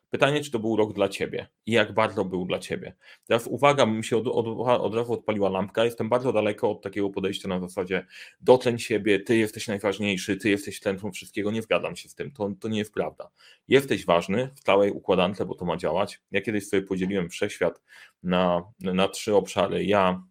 Pytanie, 0.09 0.41
czy 0.41 0.51
to 0.51 0.59
był 0.59 0.75
rok 0.75 0.93
dla 0.93 1.09
ciebie 1.09 1.47
i 1.65 1.71
jak 1.71 1.93
bardzo 1.93 2.25
był 2.25 2.45
dla 2.45 2.59
ciebie. 2.59 2.95
Teraz 3.27 3.47
uwaga, 3.47 3.85
mi 3.85 4.03
się 4.03 4.17
od, 4.17 4.27
od, 4.27 4.45
od 4.67 4.95
razu 4.95 5.13
odpaliła 5.13 5.49
lampka. 5.49 5.85
Jestem 5.85 6.09
bardzo 6.09 6.33
daleko 6.33 6.71
od 6.71 6.81
takiego 6.81 7.09
podejścia 7.09 7.47
na 7.47 7.59
zasadzie 7.59 8.05
doceń 8.41 8.79
siebie, 8.79 9.19
ty 9.19 9.37
jesteś 9.37 9.67
najważniejszy, 9.67 10.37
ty 10.37 10.49
jesteś 10.49 10.79
centrum 10.79 11.11
wszystkiego. 11.11 11.51
Nie 11.51 11.61
zgadzam 11.61 11.95
się 11.95 12.09
z 12.09 12.15
tym, 12.15 12.31
to, 12.31 12.51
to 12.59 12.67
nie 12.67 12.77
jest 12.77 12.93
prawda. 12.93 13.29
Jesteś 13.67 14.05
ważny 14.05 14.49
w 14.55 14.59
całej 14.59 14.91
układance, 14.91 15.43
bo 15.47 15.55
to 15.55 15.65
ma 15.65 15.77
działać. 15.77 16.21
Ja 16.31 16.41
kiedyś 16.41 16.67
sobie 16.67 16.81
podzieliłem 16.81 17.29
wszechświat 17.29 17.81
na, 18.23 18.63
na 18.79 19.07
trzy 19.07 19.35
obszary. 19.35 19.85
Ja, 19.85 20.23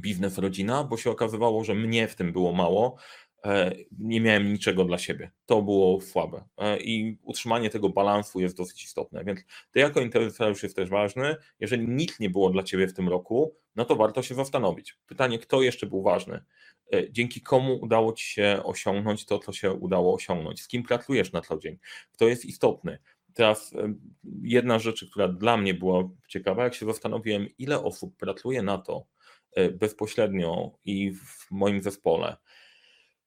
biznes, 0.00 0.38
rodzina, 0.38 0.84
bo 0.84 0.96
się 0.96 1.10
okazywało, 1.10 1.64
że 1.64 1.74
mnie 1.74 2.08
w 2.08 2.16
tym 2.16 2.32
było 2.32 2.52
mało. 2.52 2.96
E, 3.46 3.72
nie 3.98 4.20
miałem 4.20 4.52
niczego 4.52 4.84
dla 4.84 4.98
siebie. 4.98 5.30
To 5.46 5.62
było 5.62 6.00
słabe. 6.00 6.44
E, 6.58 6.80
I 6.80 7.18
utrzymanie 7.22 7.70
tego 7.70 7.88
balansu 7.88 8.40
jest 8.40 8.56
dosyć 8.56 8.84
istotne. 8.84 9.24
Więc 9.24 9.40
ty 9.70 9.80
jako 9.80 10.00
interesariusz 10.00 10.62
jest 10.62 10.76
też 10.76 10.90
ważny. 10.90 11.36
Jeżeli 11.60 11.88
nic 11.88 12.20
nie 12.20 12.30
było 12.30 12.50
dla 12.50 12.62
ciebie 12.62 12.88
w 12.88 12.94
tym 12.94 13.08
roku, 13.08 13.56
no 13.76 13.84
to 13.84 13.96
warto 13.96 14.22
się 14.22 14.34
zastanowić. 14.34 14.98
Pytanie, 15.06 15.38
kto 15.38 15.62
jeszcze 15.62 15.86
był 15.86 16.02
ważny? 16.02 16.44
E, 16.92 17.12
dzięki 17.12 17.40
komu 17.40 17.78
udało 17.82 18.12
ci 18.12 18.26
się 18.26 18.60
osiągnąć 18.64 19.26
to, 19.26 19.38
co 19.38 19.52
się 19.52 19.72
udało 19.72 20.14
osiągnąć? 20.14 20.62
Z 20.62 20.68
kim 20.68 20.82
pracujesz 20.82 21.32
na 21.32 21.40
co 21.40 21.58
dzień? 21.58 21.78
Kto 22.12 22.28
jest 22.28 22.44
istotny? 22.44 22.98
Teraz 23.34 23.74
jedna 24.42 24.78
rzecz, 24.78 25.10
która 25.10 25.28
dla 25.28 25.56
mnie 25.56 25.74
była 25.74 26.08
ciekawa, 26.28 26.64
jak 26.64 26.74
się 26.74 26.86
zastanowiłem, 26.86 27.48
ile 27.58 27.82
osób 27.84 28.16
pracuje 28.16 28.62
na 28.62 28.78
to, 28.78 29.06
bezpośrednio 29.72 30.78
i 30.84 31.12
w 31.12 31.50
moim 31.50 31.82
zespole 31.82 32.36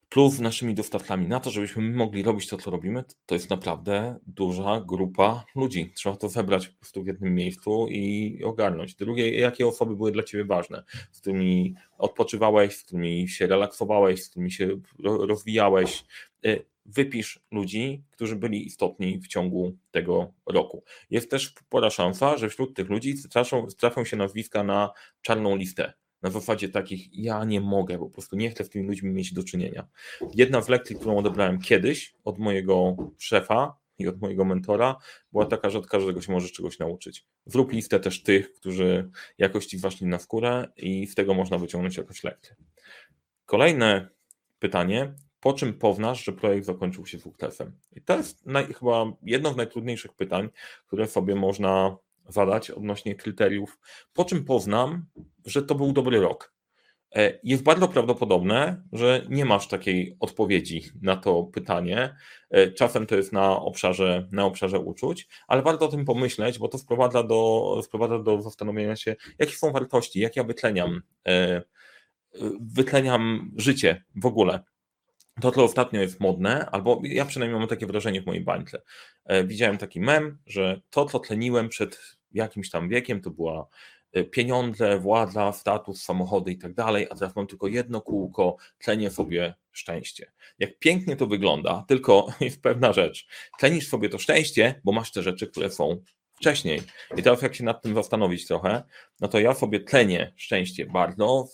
plus 0.10 0.34
z 0.34 0.40
naszymi 0.40 0.76
dostawcami 0.76 1.28
na 1.28 1.40
to, 1.40 1.50
żebyśmy 1.50 1.92
mogli 1.92 2.24
robić 2.24 2.48
to, 2.48 2.58
co 2.58 2.72
robimy, 2.72 3.04
to 3.26 3.36
jest 3.36 3.50
naprawdę 3.50 4.20
duża 4.28 4.82
grupa 4.88 5.46
ludzi. 5.56 5.94
Trzeba 5.96 6.16
to 6.16 6.30
zebrać 6.30 6.68
po 6.68 6.80
prostu 6.80 7.04
w 7.04 7.08
jednym 7.08 7.36
miejscu 7.36 7.88
i 7.90 8.40
ogarnąć. 8.44 8.96
Drugie, 8.96 9.40
jakie 9.40 9.68
osoby 9.68 9.96
były 9.96 10.12
dla 10.12 10.24
Ciebie 10.24 10.46
ważne, 10.46 10.84
z 11.12 11.22
którymi 11.22 11.76
odpoczywałeś, 11.98 12.76
z 12.76 12.84
którymi 12.84 13.28
się 13.30 13.48
relaksowałeś, 13.48 14.24
z 14.24 14.30
którymi 14.30 14.52
się 14.52 14.70
rozwijałeś. 15.04 16.06
Y, 16.46 16.66
wypisz 16.86 17.40
ludzi, 17.52 18.04
którzy 18.12 18.36
byli 18.36 18.68
istotni 18.68 19.20
w 19.20 19.28
ciągu 19.28 19.78
tego 19.92 20.34
roku. 20.46 20.84
Jest 21.10 21.32
też 21.32 21.54
spora 21.66 21.90
szansa, 21.90 22.38
że 22.38 22.50
wśród 22.50 22.76
tych 22.76 22.90
ludzi 22.90 23.16
trafią, 23.30 23.68
trafią 23.78 24.06
się 24.06 24.18
nazwiska 24.18 24.64
na 24.64 24.92
czarną 25.22 25.56
listę 25.56 25.94
na 26.22 26.30
zasadzie 26.30 26.70
takich, 26.70 27.14
ja 27.14 27.44
nie 27.44 27.62
mogę, 27.62 27.98
po 28.00 28.10
prostu 28.10 28.36
nie 28.36 28.50
chcę 28.50 28.64
z 28.64 28.70
tymi 28.70 28.88
ludźmi 28.88 29.12
mieć 29.12 29.34
do 29.34 29.44
czynienia. 29.44 29.88
Jedna 30.36 30.62
z 30.62 30.70
lekcji, 30.70 30.96
którą 30.96 31.18
odebrałem 31.18 31.60
kiedyś 31.60 32.16
od 32.24 32.40
mojego 32.40 32.96
szefa 33.18 33.78
i 34.00 34.08
od 34.08 34.22
mojego 34.22 34.46
mentora, 34.46 34.96
była 35.32 35.46
taka, 35.46 35.70
że 35.70 35.80
od 35.80 35.88
każdego 35.88 36.22
się 36.22 36.32
możesz 36.32 36.52
czegoś 36.52 36.80
nauczyć. 36.80 37.26
Zrób 37.46 37.72
listę 37.72 38.00
też 38.00 38.24
tych, 38.24 38.54
którzy 38.54 39.10
jakoś 39.38 39.66
ci 39.66 39.78
waszli 39.78 40.08
na 40.08 40.20
skórę 40.20 40.68
i 40.78 41.08
z 41.08 41.16
tego 41.16 41.34
można 41.34 41.58
wyciągnąć 41.58 41.98
jakąś 41.98 42.24
lekcję. 42.24 42.56
Kolejne 43.46 44.10
pytanie, 44.60 45.14
po 45.40 45.54
czym 45.54 45.74
poznasz, 45.74 46.24
że 46.24 46.32
projekt 46.32 46.66
zakończył 46.66 47.06
się 47.06 47.20
sukcesem? 47.20 47.72
I 47.96 48.02
to 48.02 48.18
jest 48.18 48.46
naj, 48.46 48.74
chyba 48.74 49.06
jedno 49.24 49.54
z 49.54 49.58
najtrudniejszych 49.58 50.14
pytań, 50.14 50.50
które 50.88 51.08
sobie 51.08 51.36
można 51.36 51.98
zadać 52.30 52.72
odnośnie 52.72 53.16
kryteriów, 53.16 53.80
po 54.14 54.26
czym 54.26 54.46
poznam, 54.46 55.06
że 55.46 55.64
to 55.64 55.76
był 55.76 55.94
dobry 55.94 56.20
rok. 56.20 56.60
E, 57.16 57.40
jest 57.44 57.64
bardzo 57.64 57.88
prawdopodobne, 57.88 58.84
że 58.92 59.26
nie 59.30 59.46
masz 59.46 59.68
takiej 59.68 60.18
odpowiedzi 60.20 60.84
na 61.02 61.18
to 61.18 61.44
pytanie. 61.44 62.16
E, 62.50 62.72
czasem 62.72 63.06
to 63.06 63.16
jest 63.16 63.34
na 63.34 63.62
obszarze, 63.62 64.28
na 64.32 64.46
obszarze 64.46 64.80
uczuć, 64.80 65.28
ale 65.48 65.62
warto 65.62 65.86
o 65.86 65.88
tym 65.88 66.06
pomyśleć, 66.06 66.60
bo 66.60 66.68
to 66.68 66.78
sprowadza 66.78 67.24
do, 67.24 67.82
sprowadza 67.84 68.20
do 68.20 68.42
zastanowienia 68.42 68.96
się, 68.96 69.16
jakie 69.40 69.54
są 69.54 69.72
wartości, 69.72 70.20
jak 70.20 70.36
ja 70.36 70.44
wytleniam, 70.44 71.02
e, 71.28 71.62
wytleniam 72.62 73.52
życie 73.58 74.04
w 74.16 74.26
ogóle. 74.26 74.60
To, 75.42 75.52
co 75.52 75.64
ostatnio 75.64 76.02
jest 76.02 76.20
modne, 76.20 76.66
albo 76.66 77.02
ja 77.04 77.26
przynajmniej 77.26 77.60
mam 77.60 77.70
takie 77.70 77.86
wrażenie 77.86 78.22
w 78.22 78.26
mojej 78.26 78.44
bańce. 78.44 78.82
Widziałem 79.46 79.78
taki 79.78 80.00
mem, 80.00 80.38
że 80.46 80.82
to, 80.90 81.06
co 81.06 81.20
tleniłem 81.20 81.70
przed 81.70 82.19
jakimś 82.32 82.70
tam 82.70 82.90
wiekiem, 82.90 83.22
to 83.22 83.32
była 83.32 83.68
e, 84.14 84.24
pieniądze, 84.24 85.00
władza, 85.00 85.52
status, 85.52 86.02
samochody 86.02 86.52
i 86.52 86.58
tak 86.58 86.74
dalej, 86.74 87.08
a 87.10 87.16
teraz 87.16 87.36
mam 87.36 87.48
tylko 87.48 87.68
jedno 87.68 88.02
kółko, 88.02 88.58
tlenię 88.78 89.12
sobie 89.12 89.54
szczęście. 89.72 90.32
Jak 90.60 90.80
pięknie 90.80 91.16
to 91.16 91.28
wygląda, 91.28 91.86
tylko 91.88 92.28
jest 92.42 92.62
pewna 92.62 92.94
rzecz. 92.94 93.28
Tlenisz 93.60 93.88
sobie 93.88 94.10
to 94.10 94.18
szczęście, 94.18 94.82
bo 94.84 94.92
masz 94.92 95.12
te 95.12 95.24
rzeczy, 95.24 95.48
które 95.48 95.70
są 95.70 96.04
wcześniej. 96.34 96.82
I 97.18 97.24
teraz 97.24 97.42
jak 97.42 97.56
się 97.56 97.64
nad 97.64 97.82
tym 97.82 97.96
zastanowić 97.96 98.48
trochę, 98.48 98.84
no 99.20 99.28
to 99.28 99.40
ja 99.40 99.54
sobie 99.54 99.80
tlenię 99.80 100.34
szczęście 100.36 100.86
bardzo, 100.86 101.48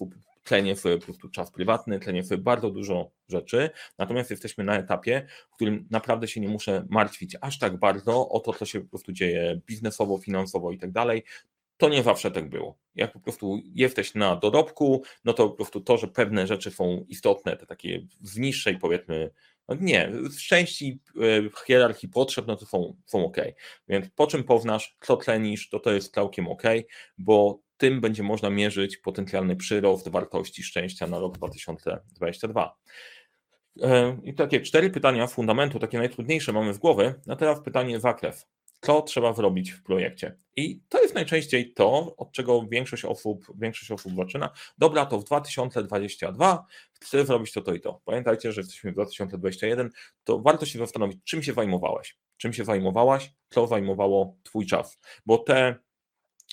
sobie 0.75 0.97
po 0.97 1.05
prostu 1.05 1.29
czas 1.29 1.51
prywatny, 1.51 1.99
tlenię 1.99 2.23
sobie 2.23 2.41
bardzo 2.41 2.71
dużo 2.71 3.11
rzeczy, 3.29 3.69
natomiast 3.97 4.31
jesteśmy 4.31 4.63
na 4.63 4.77
etapie, 4.77 5.27
w 5.51 5.55
którym 5.55 5.87
naprawdę 5.91 6.27
się 6.27 6.41
nie 6.41 6.49
muszę 6.49 6.85
martwić 6.89 7.37
aż 7.41 7.59
tak 7.59 7.77
bardzo 7.77 8.29
o 8.29 8.39
to, 8.39 8.53
co 8.53 8.65
się 8.65 8.81
po 8.81 8.89
prostu 8.89 9.11
dzieje 9.11 9.61
biznesowo, 9.67 10.17
finansowo 10.17 10.71
i 10.71 10.77
tak 10.77 10.91
dalej. 10.91 11.23
To 11.77 11.89
nie 11.89 12.03
zawsze 12.03 12.31
tak 12.31 12.49
było. 12.49 12.77
Jak 12.95 13.11
po 13.11 13.19
prostu 13.19 13.59
jesteś 13.63 14.15
na 14.15 14.35
dorobku, 14.35 15.03
no 15.25 15.33
to 15.33 15.49
po 15.49 15.55
prostu 15.55 15.81
to, 15.81 15.97
że 15.97 16.07
pewne 16.07 16.47
rzeczy 16.47 16.71
są 16.71 17.05
istotne, 17.07 17.57
te 17.57 17.65
takie 17.65 18.07
z 18.21 18.37
niższej 18.37 18.77
powiedzmy 18.77 19.31
no 19.67 19.75
nie, 19.81 20.11
z 20.29 20.37
części 20.37 20.99
e, 21.15 21.65
hierarchii 21.67 22.09
potrzeb, 22.09 22.47
no 22.47 22.55
to 22.55 22.65
są, 22.65 22.95
są 23.05 23.25
ok. 23.25 23.37
Więc 23.87 24.09
po 24.09 24.27
czym 24.27 24.43
poznasz, 24.43 24.97
co 25.01 25.17
tlenisz, 25.17 25.69
to 25.69 25.79
to 25.79 25.91
jest 25.91 26.13
całkiem 26.13 26.47
ok, 26.47 26.63
bo 27.17 27.59
tym 27.77 28.01
będzie 28.01 28.23
można 28.23 28.49
mierzyć 28.49 28.97
potencjalny 28.97 29.55
przyrost 29.55 30.09
wartości 30.09 30.63
szczęścia 30.63 31.07
na 31.07 31.19
rok 31.19 31.37
2022. 31.37 32.77
E, 33.81 34.17
I 34.23 34.33
takie 34.33 34.61
cztery 34.61 34.89
pytania 34.89 35.27
fundamentu, 35.27 35.79
takie 35.79 35.97
najtrudniejsze 35.97 36.53
mamy 36.53 36.73
z 36.73 36.77
głowy, 36.77 37.13
a 37.29 37.35
teraz 37.35 37.61
pytanie 37.61 37.99
zakres. 37.99 38.47
Co 38.81 39.01
trzeba 39.01 39.33
zrobić 39.33 39.71
w 39.71 39.83
projekcie? 39.83 40.37
I 40.55 40.81
to 40.89 41.01
jest 41.01 41.15
najczęściej 41.15 41.73
to, 41.73 42.15
od 42.15 42.31
czego 42.31 42.65
większość 42.67 43.05
osób, 43.05 43.45
większość 43.57 43.91
osób 43.91 44.15
zaczyna. 44.15 44.49
Dobra, 44.77 45.05
to 45.05 45.19
w 45.19 45.23
2022 45.23 46.65
chcę 47.01 47.25
zrobić 47.25 47.51
to, 47.51 47.61
to 47.61 47.73
i 47.73 47.81
to. 47.81 48.01
Pamiętajcie, 48.05 48.51
że 48.51 48.61
jesteśmy 48.61 48.91
w 48.91 48.93
2021, 48.93 49.89
to 50.23 50.39
warto 50.39 50.65
się 50.65 50.79
zastanowić, 50.79 51.17
czym 51.23 51.43
się 51.43 51.53
zajmowałeś. 51.53 52.17
Czym 52.37 52.53
się 52.53 52.65
zajmowałaś, 52.65 53.33
co 53.49 53.67
zajmowało 53.67 54.37
Twój 54.43 54.65
czas. 54.65 54.99
Bo 55.25 55.37
te 55.37 55.75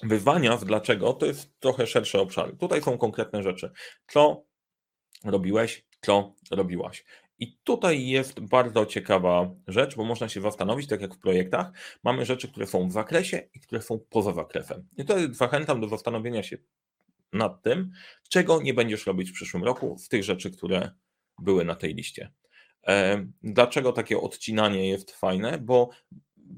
wyzwania 0.03 0.57
w 0.57 0.65
dlaczego 0.65 1.13
to 1.13 1.27
jest 1.27 1.61
trochę 1.61 1.87
szerszy 1.87 2.21
obszar. 2.21 2.57
Tutaj 2.57 2.83
są 2.83 2.99
konkretne 2.99 3.43
rzeczy. 3.43 3.73
Co 4.07 4.45
robiłeś, 5.25 5.87
co 6.01 6.35
robiłaś. 6.51 7.05
I 7.39 7.59
tutaj 7.65 8.07
jest 8.07 8.41
bardzo 8.41 8.87
ciekawa 8.87 9.51
rzecz, 9.67 9.97
bo 9.97 10.05
można 10.05 10.29
się 10.29 10.41
zastanowić, 10.41 10.89
tak 10.89 11.01
jak 11.01 11.15
w 11.15 11.19
projektach, 11.19 11.71
mamy 12.05 12.25
rzeczy, 12.25 12.49
które 12.49 12.67
są 12.67 12.89
w 12.89 12.93
zakresie 12.93 13.49
i 13.55 13.61
które 13.61 13.83
są 13.83 14.01
poza 14.11 14.33
zakresem. 14.33 14.89
I 14.97 15.05
tutaj 15.05 15.35
zachęcam 15.35 15.81
do 15.81 15.89
zastanowienia 15.89 16.43
się 16.43 16.59
nad 17.33 17.63
tym, 17.63 17.91
czego 18.29 18.63
nie 18.63 18.75
będziesz 18.75 19.07
robić 19.07 19.31
w 19.31 19.35
przyszłym 19.35 19.65
roku 19.65 19.97
z 19.99 20.09
tych 20.09 20.25
rzeczy, 20.25 20.51
które 20.51 20.91
były 21.39 21.65
na 21.65 21.75
tej 21.75 21.95
liście. 21.95 22.33
E, 22.87 23.27
dlaczego 23.43 23.93
takie 23.93 24.21
odcinanie 24.21 24.89
jest 24.89 25.11
fajne? 25.11 25.59
Bo 25.59 25.91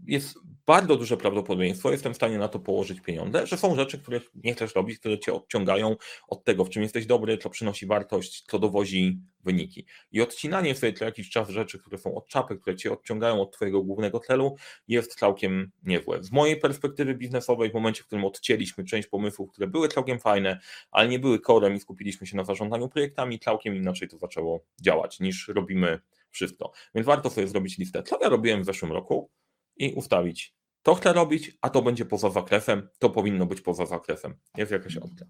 jest 0.06 0.38
bardzo 0.66 0.96
duże 0.96 1.16
prawdopodobieństwo, 1.16 1.90
jestem 1.90 2.12
w 2.12 2.16
stanie 2.16 2.38
na 2.38 2.48
to 2.48 2.58
położyć 2.58 3.00
pieniądze, 3.00 3.46
że 3.46 3.56
są 3.56 3.76
rzeczy, 3.76 3.98
które 3.98 4.20
nie 4.34 4.54
chcesz 4.54 4.74
robić, 4.74 4.98
które 4.98 5.18
cię 5.18 5.32
odciągają 5.32 5.96
od 6.28 6.44
tego, 6.44 6.64
w 6.64 6.70
czym 6.70 6.82
jesteś 6.82 7.06
dobry, 7.06 7.38
co 7.38 7.50
przynosi 7.50 7.86
wartość, 7.86 8.42
co 8.42 8.58
dowozi 8.58 9.20
wyniki. 9.44 9.86
I 10.12 10.20
odcinanie 10.20 10.74
sobie 10.74 10.92
co 10.92 11.04
jakiś 11.04 11.30
czas 11.30 11.48
rzeczy, 11.48 11.78
które 11.78 11.98
są 11.98 12.14
od 12.14 12.28
czapy, 12.28 12.56
które 12.56 12.76
cię 12.76 12.92
odciągają 12.92 13.40
od 13.40 13.52
twojego 13.52 13.82
głównego 13.82 14.20
celu, 14.20 14.56
jest 14.88 15.14
całkiem 15.14 15.70
niezłe. 15.82 16.22
Z 16.22 16.32
mojej 16.32 16.56
perspektywy 16.60 17.14
biznesowej, 17.14 17.70
w 17.70 17.74
momencie, 17.74 18.02
w 18.02 18.06
którym 18.06 18.24
odcięliśmy 18.24 18.84
część 18.84 19.08
pomysłów, 19.08 19.50
które 19.50 19.66
były 19.66 19.88
całkiem 19.88 20.20
fajne, 20.20 20.60
ale 20.90 21.08
nie 21.08 21.18
były 21.18 21.40
korem 21.40 21.74
i 21.74 21.80
skupiliśmy 21.80 22.26
się 22.26 22.36
na 22.36 22.44
zarządzaniu 22.44 22.88
projektami, 22.88 23.38
całkiem 23.38 23.76
inaczej 23.76 24.08
to 24.08 24.18
zaczęło 24.18 24.64
działać, 24.80 25.20
niż 25.20 25.48
robimy 25.48 26.00
wszystko. 26.30 26.72
Więc 26.94 27.06
warto 27.06 27.30
sobie 27.30 27.48
zrobić 27.48 27.78
listę. 27.78 28.02
Co 28.02 28.18
ja 28.22 28.28
robiłem 28.28 28.62
w 28.62 28.64
zeszłym 28.64 28.92
roku? 28.92 29.30
I 29.76 29.92
ustawić. 29.92 30.54
To 30.82 30.94
chcę 30.94 31.12
robić, 31.12 31.58
a 31.60 31.70
to 31.70 31.82
będzie 31.82 32.04
poza 32.04 32.30
zakresem, 32.30 32.88
to 32.98 33.10
powinno 33.10 33.46
być 33.46 33.60
poza 33.60 33.86
zakresem. 33.86 34.34
Jest 34.56 34.72
jakaś 34.72 34.96
opcja. 34.96 35.26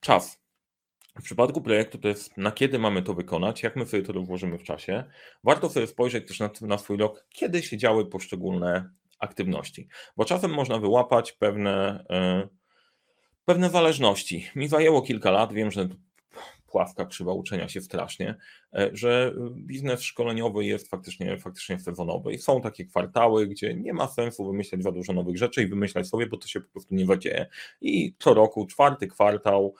Czas. 0.00 0.42
W 1.18 1.22
przypadku 1.22 1.62
projektu 1.62 1.98
to 1.98 2.08
jest 2.08 2.36
na 2.36 2.52
kiedy 2.52 2.78
mamy 2.78 3.02
to 3.02 3.14
wykonać, 3.14 3.62
jak 3.62 3.76
my 3.76 3.86
sobie 3.86 4.02
to 4.02 4.12
włożymy 4.12 4.58
w 4.58 4.62
czasie. 4.62 5.04
Warto 5.44 5.70
sobie 5.70 5.86
spojrzeć 5.86 6.28
też 6.28 6.40
na, 6.40 6.50
na 6.60 6.78
swój 6.78 6.96
rok, 6.96 7.26
kiedy 7.28 7.62
się 7.62 7.76
działy 7.76 8.06
poszczególne 8.06 8.90
aktywności, 9.18 9.88
bo 10.16 10.24
czasem 10.24 10.50
można 10.50 10.78
wyłapać 10.78 11.32
pewne, 11.32 12.04
yy, 12.10 12.48
pewne 13.44 13.70
zależności. 13.70 14.50
Mi 14.56 14.68
zajęło 14.68 15.02
kilka 15.02 15.30
lat, 15.30 15.52
wiem, 15.52 15.70
że 15.70 15.88
pławka 16.72 17.06
krzywa 17.06 17.32
uczenia 17.32 17.68
się 17.68 17.80
strasznie, 17.80 18.34
e, 18.74 18.90
że 18.92 19.34
biznes 19.56 20.02
szkoleniowy 20.02 20.64
jest 20.64 20.88
faktycznie, 20.88 21.38
faktycznie 21.38 21.80
sezonowy 21.80 22.32
i 22.32 22.38
są 22.38 22.60
takie 22.60 22.84
kwartały, 22.84 23.46
gdzie 23.46 23.74
nie 23.74 23.92
ma 23.92 24.08
sensu 24.08 24.46
wymyślać 24.46 24.82
za 24.82 24.92
dużo 24.92 25.12
nowych 25.12 25.38
rzeczy 25.38 25.62
i 25.62 25.66
wymyślać 25.66 26.08
sobie, 26.08 26.26
bo 26.26 26.36
to 26.36 26.48
się 26.48 26.60
po 26.60 26.70
prostu 26.72 26.94
nie 26.94 27.06
zadzieje. 27.06 27.46
I 27.80 28.14
co 28.18 28.34
roku, 28.34 28.66
czwarty 28.66 29.06
kwartał 29.06 29.74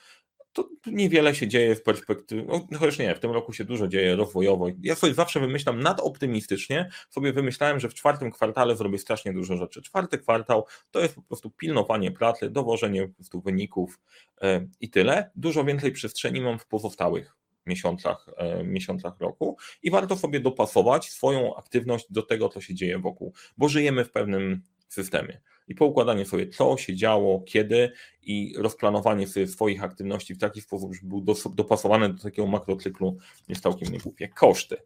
to 0.53 0.69
niewiele 0.87 1.35
się 1.35 1.49
dzieje 1.49 1.77
w 1.77 1.83
perspektywie, 1.83 2.45
no 2.71 2.79
chociaż 2.79 2.99
nie, 2.99 3.15
w 3.15 3.21
tym 3.21 3.31
roku 3.31 3.53
się 3.53 3.65
dużo 3.65 3.89
dzieje 3.89 4.17
rozwojowo. 4.17 4.67
Ja 4.83 4.95
sobie 4.95 5.15
zawsze 5.15 5.41
wymyślam 5.41 5.81
nadoptymistycznie, 5.81 6.91
sobie 7.11 7.33
wymyślałem, 7.33 7.81
że 7.81 7.89
w 7.89 7.95
czwartym 7.95 8.31
kwartale 8.31 8.77
zrobię 8.77 8.99
strasznie 8.99 9.33
dużo 9.33 9.57
rzeczy. 9.57 9.83
Czwarty 9.83 10.19
kwartał 10.19 10.67
to 10.91 11.01
jest 11.01 11.15
po 11.15 11.23
prostu 11.23 11.51
pilnowanie 11.51 12.11
pracy, 12.11 12.51
dowożenie 12.51 13.09
po 13.09 13.15
prostu 13.15 13.41
wyników 13.41 14.01
yy, 14.43 14.69
i 14.81 14.91
tyle. 14.91 15.31
Dużo 15.37 15.65
więcej 15.65 15.93
przestrzeni 15.93 16.41
mam 16.41 16.59
w 16.59 16.67
pozostałych 16.67 17.37
miesiącach, 17.67 18.27
yy, 18.59 18.65
miesiącach 18.65 19.21
roku 19.21 19.57
i 19.83 19.91
warto 19.91 20.17
sobie 20.17 20.41
dopasować 20.41 21.11
swoją 21.11 21.57
aktywność 21.57 22.07
do 22.11 22.23
tego, 22.23 22.49
co 22.49 22.61
się 22.61 22.75
dzieje 22.75 22.99
wokół, 22.99 23.35
bo 23.59 23.69
żyjemy 23.69 24.05
w 24.05 24.11
pewnym 24.11 24.63
systemie 24.89 25.41
i 25.69 25.75
poukładanie 25.75 26.25
sobie, 26.25 26.49
co 26.49 26.76
się 26.76 26.97
działo, 26.97 27.40
kiedy 27.40 27.92
i 28.23 28.54
rozplanowanie 28.59 29.26
sobie 29.26 29.47
swoich 29.47 29.85
aktywności 29.85 30.35
w 30.35 30.38
taki 30.38 30.61
sposób, 30.61 30.95
żeby 30.95 31.09
był 31.09 31.35
dopasowany 31.54 32.09
do 32.09 32.23
takiego 32.23 32.49
makrocyklu 32.49 33.19
jest 33.49 33.62
całkiem 33.62 33.92
niegłupie. 33.92 34.28
Koszty. 34.28 34.76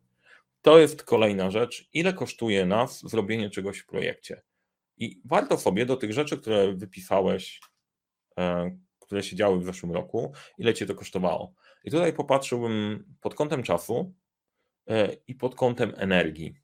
To 0.63 0.79
jest 0.79 1.03
kolejna 1.03 1.51
rzecz. 1.51 1.89
Ile 1.93 2.13
kosztuje 2.13 2.67
nas 2.67 3.09
zrobienie 3.09 3.51
czegoś 3.51 3.79
w 3.79 3.87
projekcie? 3.87 4.43
I 4.99 5.21
warto 5.25 5.59
sobie 5.59 5.87
do 5.87 5.97
tych 5.97 6.13
rzeczy, 6.13 6.39
które 6.39 6.73
wypisałeś, 6.73 7.61
e, 8.39 8.77
które 9.01 9.23
się 9.23 9.37
działy 9.37 9.61
w 9.61 9.65
zeszłym 9.65 9.93
roku, 9.93 10.33
ile 10.59 10.75
cię 10.75 10.87
to 10.87 10.95
kosztowało. 10.95 11.55
I 11.85 11.91
tutaj 11.91 12.13
popatrzyłbym 12.13 13.05
pod 13.21 13.35
kątem 13.35 13.63
czasu, 13.63 14.13
i 15.29 15.35
pod 15.35 15.55
kątem 15.55 15.93
energii 15.97 16.55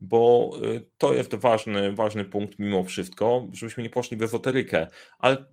bo 0.00 0.50
to 0.98 1.14
jest 1.14 1.34
ważny, 1.34 1.92
ważny 1.92 2.24
punkt 2.24 2.58
mimo 2.58 2.84
wszystko, 2.84 3.48
żebyśmy 3.52 3.82
nie 3.82 3.90
poszli 3.90 4.16
w 4.16 4.22
ezoterykę, 4.22 4.86
ale 5.18 5.44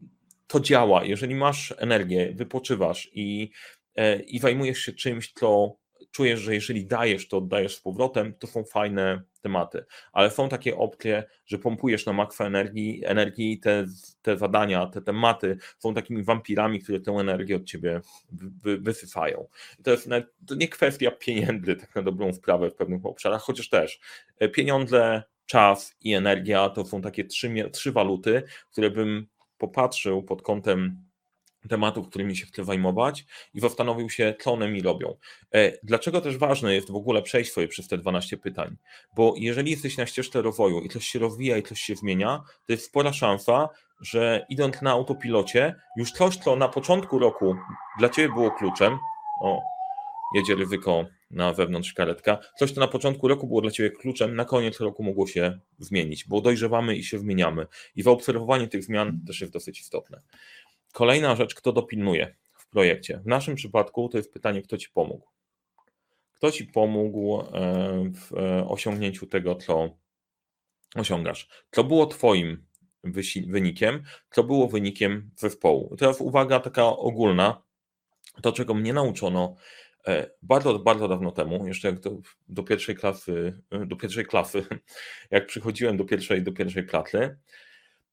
to 0.48 0.60
działa. 0.60 1.06
Jeżeli 1.06 1.36
masz 1.36 1.74
energię, 1.78 2.34
wypoczywasz 2.36 3.10
i, 3.14 3.52
i 4.28 4.40
zajmujesz 4.40 4.80
się 4.80 4.94
czymś, 4.94 5.34
co 5.34 5.76
czujesz, 6.18 6.40
że 6.40 6.54
jeżeli 6.54 6.86
dajesz, 6.86 7.28
to 7.28 7.38
oddajesz 7.38 7.76
z 7.76 7.82
powrotem, 7.82 8.34
to 8.40 8.48
są 8.48 8.64
fajne 8.64 9.22
tematy. 9.42 9.86
Ale 10.12 10.32
są 10.32 10.50
takie 10.50 10.78
opcje, 10.78 11.24
że 11.46 11.58
pompujesz 11.58 12.06
na 12.06 12.14
makwa 12.14 12.46
energii, 12.46 13.02
energii 13.06 13.60
te, 13.60 13.86
te 14.22 14.38
zadania, 14.38 14.86
te 14.86 15.02
tematy 15.02 15.58
są 15.80 15.94
takimi 15.94 16.24
wampirami, 16.24 16.80
które 16.80 17.00
tę 17.00 17.12
energię 17.12 17.56
od 17.56 17.64
ciebie 17.64 18.02
wy, 18.64 18.78
wysyfają. 18.78 19.48
I 19.80 19.84
to 19.84 19.92
jest 19.92 20.10
to 20.48 20.56
nie 20.56 20.68
kwestia 20.68 21.12
pieniędzy, 21.12 21.76
tak 21.76 21.96
na 21.96 22.02
dobrą 22.02 22.34
sprawę 22.34 22.70
w 22.70 22.76
pewnych 22.76 23.06
obszarach, 23.06 23.42
chociaż 23.42 23.70
też 23.70 24.00
e, 24.40 24.50
pieniądze, 24.50 25.24
czas 25.46 25.96
i 26.02 26.14
energia 26.14 26.70
to 26.70 26.86
są 26.86 27.02
takie 27.02 27.24
trzy, 27.24 27.70
trzy 27.72 27.92
waluty, 27.92 28.44
które 28.72 28.92
bym 28.92 29.28
popatrzył 29.58 30.24
pod 30.24 30.42
kątem 30.42 31.07
tematów, 31.68 32.10
którymi 32.10 32.36
się 32.36 32.46
chcę 32.46 32.64
zajmować 32.64 33.26
i 33.54 33.60
zastanowił 33.60 34.10
się, 34.10 34.36
co 34.42 34.54
one 34.54 34.72
mi 34.72 34.82
robią. 34.82 35.18
E, 35.54 35.72
dlaczego 35.84 36.22
też 36.22 36.38
ważne 36.38 36.74
jest 36.74 36.92
w 36.92 36.96
ogóle 36.96 37.22
przejść 37.22 37.52
sobie 37.52 37.68
przez 37.68 37.88
te 37.88 37.98
12 37.98 38.38
pytań? 38.38 38.78
Bo 39.16 39.34
jeżeli 39.38 39.72
jesteś 39.72 39.98
na 39.98 40.06
ścieżce 40.06 40.42
rozwoju 40.42 40.82
i 40.82 40.90
coś 40.90 41.08
się 41.08 41.20
rozwija 41.20 41.58
i 41.58 41.64
coś 41.64 41.82
się 41.82 41.96
zmienia, 41.96 42.44
to 42.66 42.74
jest 42.74 42.86
spora 42.86 43.14
szansa, 43.14 43.70
że 44.02 44.46
idąc 44.50 44.82
na 44.82 44.92
autopilocie, 44.92 45.76
już 45.98 46.12
coś, 46.12 46.38
co 46.38 46.56
na 46.56 46.70
początku 46.70 47.20
roku 47.20 47.56
dla 48.00 48.10
Ciebie 48.10 48.34
było 48.34 48.52
kluczem, 48.52 48.98
o, 49.42 49.62
jedzie 50.36 50.56
ryzyko 50.56 51.06
na 51.32 51.54
wewnątrz 51.54 51.94
karetka, 51.94 52.38
coś, 52.58 52.72
co 52.72 52.80
na 52.80 52.88
początku 52.88 53.28
roku 53.28 53.48
było 53.48 53.62
dla 53.62 53.72
Ciebie 53.72 53.92
kluczem, 53.92 54.36
na 54.36 54.46
koniec 54.46 54.80
roku 54.80 55.04
mogło 55.04 55.28
się 55.28 55.60
zmienić, 55.80 56.26
bo 56.28 56.42
dojrzewamy 56.42 56.96
i 56.96 57.04
się 57.04 57.20
zmieniamy. 57.20 57.68
I 57.96 58.04
zaobserwowanie 58.04 58.68
tych 58.68 58.84
zmian 58.84 59.20
też 59.28 59.42
jest 59.42 59.54
dosyć 59.54 59.80
istotne. 59.80 60.22
Kolejna 60.98 61.36
rzecz, 61.36 61.56
kto 61.56 61.74
dopilnuje 61.74 62.36
w 62.54 62.70
projekcie. 62.70 63.18
W 63.18 63.28
naszym 63.28 63.56
przypadku 63.56 64.10
to 64.10 64.18
jest 64.18 64.34
pytanie, 64.34 64.62
kto 64.62 64.78
ci 64.78 64.90
pomógł. 64.90 65.28
Kto 66.34 66.52
ci 66.52 66.66
pomógł 66.66 67.42
e, 67.42 67.46
w 68.14 68.38
e, 68.38 68.68
osiągnięciu 68.68 69.28
tego, 69.28 69.56
co 69.56 69.98
osiągasz? 70.96 71.50
Co 71.72 71.84
było 71.84 72.06
Twoim 72.06 72.66
wynikiem, 73.48 74.04
co 74.32 74.44
było 74.44 74.68
wynikiem 74.68 75.32
zespołu? 75.36 75.96
Teraz 75.98 76.22
uwaga 76.22 76.60
taka 76.60 76.86
ogólna, 76.86 77.62
to 78.42 78.52
czego 78.52 78.74
mnie 78.74 78.94
nauczono 78.94 79.56
e, 80.08 80.30
bardzo, 80.42 80.80
bardzo 80.80 81.08
dawno 81.08 81.32
temu, 81.32 81.68
jeszcze 81.68 81.88
jak 81.88 82.00
do, 82.00 82.18
do 82.48 82.64
pierwszej 82.64 82.96
klasy, 82.96 83.62
do 83.86 83.96
pierwszej 83.96 84.26
klasy, 84.26 84.66
jak 85.32 85.48
przychodziłem 85.48 85.98
do 85.98 86.06
pierwszej, 86.06 86.44
do 86.44 86.52
pierwszej 86.52 86.86
klasy, 86.86 87.38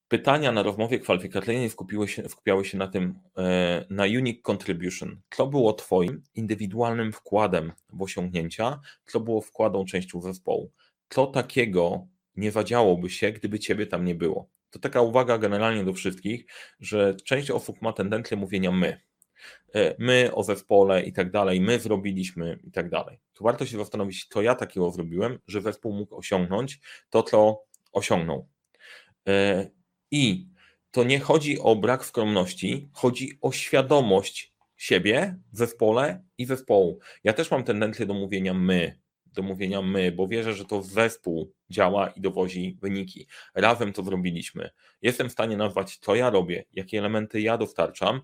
pytania 0.08 0.52
na 0.52 0.62
rozmowie 0.62 0.98
kwalifikacyjnej 0.98 1.70
skupiły 1.70 2.08
się, 2.08 2.28
skupiały 2.28 2.64
się 2.64 2.78
na 2.78 2.88
tym, 2.88 3.18
e, 3.38 3.84
na 3.90 4.04
unique 4.04 4.42
contribution. 4.42 5.20
Co 5.30 5.46
było 5.46 5.72
Twoim 5.72 6.22
indywidualnym 6.34 7.12
wkładem 7.12 7.72
w 7.92 8.02
osiągnięcia, 8.02 8.80
co 9.06 9.20
było 9.20 9.40
wkładą 9.40 9.84
częścią 9.84 10.20
zespołu. 10.20 10.70
Co 11.08 11.26
takiego 11.26 12.06
nie 12.36 12.50
zadziałoby 12.50 13.10
się, 13.10 13.32
gdyby 13.32 13.58
Ciebie 13.58 13.86
tam 13.86 14.04
nie 14.04 14.14
było. 14.14 14.48
To 14.70 14.78
taka 14.78 15.00
uwaga 15.00 15.38
generalnie 15.38 15.84
do 15.84 15.92
wszystkich, 15.92 16.46
że 16.80 17.14
część 17.14 17.50
osób 17.50 17.82
ma 17.82 17.92
tendencję 17.92 18.36
mówienia 18.36 18.70
my. 18.70 19.00
E, 19.74 19.94
my 19.98 20.30
o 20.34 20.42
zespole 20.42 21.02
i 21.02 21.12
tak 21.12 21.30
dalej, 21.30 21.60
my 21.60 21.78
zrobiliśmy 21.78 22.58
i 22.64 22.70
tak 22.70 22.90
dalej. 22.90 23.18
Tu 23.34 23.44
warto 23.44 23.66
się 23.66 23.78
zastanowić, 23.78 24.26
co 24.26 24.42
ja 24.42 24.54
takiego 24.54 24.90
zrobiłem, 24.90 25.38
że 25.46 25.62
zespół 25.62 25.92
mógł 25.92 26.16
osiągnąć 26.16 26.80
to, 27.10 27.22
co 27.22 27.62
osiągnął. 27.92 28.48
I 30.10 30.46
to 30.90 31.04
nie 31.04 31.20
chodzi 31.20 31.60
o 31.60 31.76
brak 31.76 32.04
skromności, 32.04 32.88
chodzi 32.92 33.38
o 33.40 33.52
świadomość 33.52 34.54
siebie 34.76 35.36
zespole 35.52 36.22
i 36.38 36.46
zespołu. 36.46 36.98
Ja 37.24 37.32
też 37.32 37.50
mam 37.50 37.64
tendencję 37.64 38.06
do 38.06 38.14
mówienia 38.14 38.54
my, 38.54 38.98
do 39.26 39.42
mówienia 39.42 39.82
my, 39.82 40.12
bo 40.12 40.28
wierzę, 40.28 40.54
że 40.54 40.64
to 40.64 40.82
zespół 40.82 41.52
działa 41.70 42.08
i 42.08 42.20
dowozi 42.20 42.78
wyniki. 42.82 43.26
Razem 43.54 43.92
to 43.92 44.02
zrobiliśmy. 44.02 44.70
Jestem 45.02 45.28
w 45.28 45.32
stanie 45.32 45.56
nazwać, 45.56 45.96
co 45.96 46.14
ja 46.14 46.30
robię, 46.30 46.64
jakie 46.72 46.98
elementy 46.98 47.40
ja 47.40 47.58
dostarczam. 47.58 48.20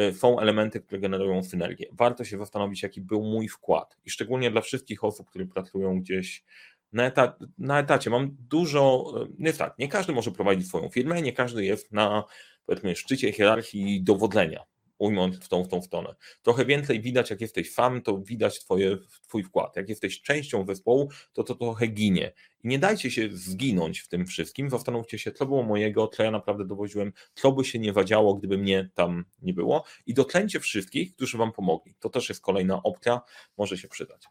Y, 0.00 0.14
są 0.14 0.40
elementy, 0.40 0.80
które 0.80 1.00
generują 1.00 1.42
synergię. 1.42 1.86
Warto 1.92 2.24
się 2.24 2.38
zastanowić, 2.38 2.82
jaki 2.82 3.00
był 3.00 3.22
mój 3.22 3.48
wkład. 3.48 3.96
I 4.04 4.10
szczególnie 4.10 4.50
dla 4.50 4.60
wszystkich 4.60 5.04
osób, 5.04 5.30
które 5.30 5.46
pracują 5.46 6.00
gdzieś 6.00 6.44
na, 6.92 7.12
na 7.58 7.80
etacie. 7.80 8.10
Mam 8.10 8.36
dużo, 8.48 9.14
nie 9.38 9.52
tak, 9.52 9.78
nie 9.78 9.88
każdy 9.88 10.12
może 10.12 10.30
prowadzić 10.30 10.68
swoją 10.68 10.88
firmę, 10.88 11.22
nie 11.22 11.32
każdy 11.32 11.64
jest 11.64 11.92
na 11.92 12.24
powiedzmy 12.66 12.96
szczycie 12.96 13.32
hierarchii 13.32 14.02
dowodzenia, 14.02 14.64
ujmując 14.98 15.36
w 15.36 15.48
tą, 15.48 15.64
w 15.64 15.68
tą 15.68 15.82
stronę. 15.82 16.14
Trochę 16.42 16.64
więcej 16.64 17.00
widać, 17.00 17.30
jak 17.30 17.40
jesteś 17.40 17.72
sam, 17.72 18.02
to 18.02 18.18
widać 18.18 18.60
twoje, 18.60 18.98
twój 19.28 19.42
wkład. 19.42 19.76
Jak 19.76 19.88
jesteś 19.88 20.22
częścią 20.22 20.66
zespołu, 20.66 21.08
to 21.32 21.44
to 21.44 21.54
trochę 21.54 21.86
ginie. 21.86 22.32
I 22.64 22.68
nie 22.68 22.78
dajcie 22.78 23.10
się 23.10 23.28
zginąć 23.32 24.00
w 24.00 24.08
tym 24.08 24.26
wszystkim, 24.26 24.70
zastanówcie 24.70 25.18
się, 25.18 25.32
co 25.32 25.46
było 25.46 25.62
mojego, 25.62 26.08
co 26.08 26.22
ja 26.22 26.30
naprawdę 26.30 26.64
dowoziłem, 26.64 27.12
co 27.34 27.52
by 27.52 27.64
się 27.64 27.78
nie 27.78 27.92
wadziało, 27.92 28.34
gdyby 28.34 28.58
mnie 28.58 28.90
tam 28.94 29.24
nie 29.42 29.54
było 29.54 29.84
i 30.06 30.14
dotlęcie 30.14 30.60
wszystkich, 30.60 31.14
którzy 31.14 31.38
wam 31.38 31.52
pomogli. 31.52 31.94
To 32.00 32.10
też 32.10 32.28
jest 32.28 32.40
kolejna 32.40 32.82
opcja, 32.82 33.20
może 33.58 33.78
się 33.78 33.88
przydać. 33.88 34.22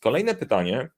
Kolejne 0.00 0.34
pytanie, 0.34 0.90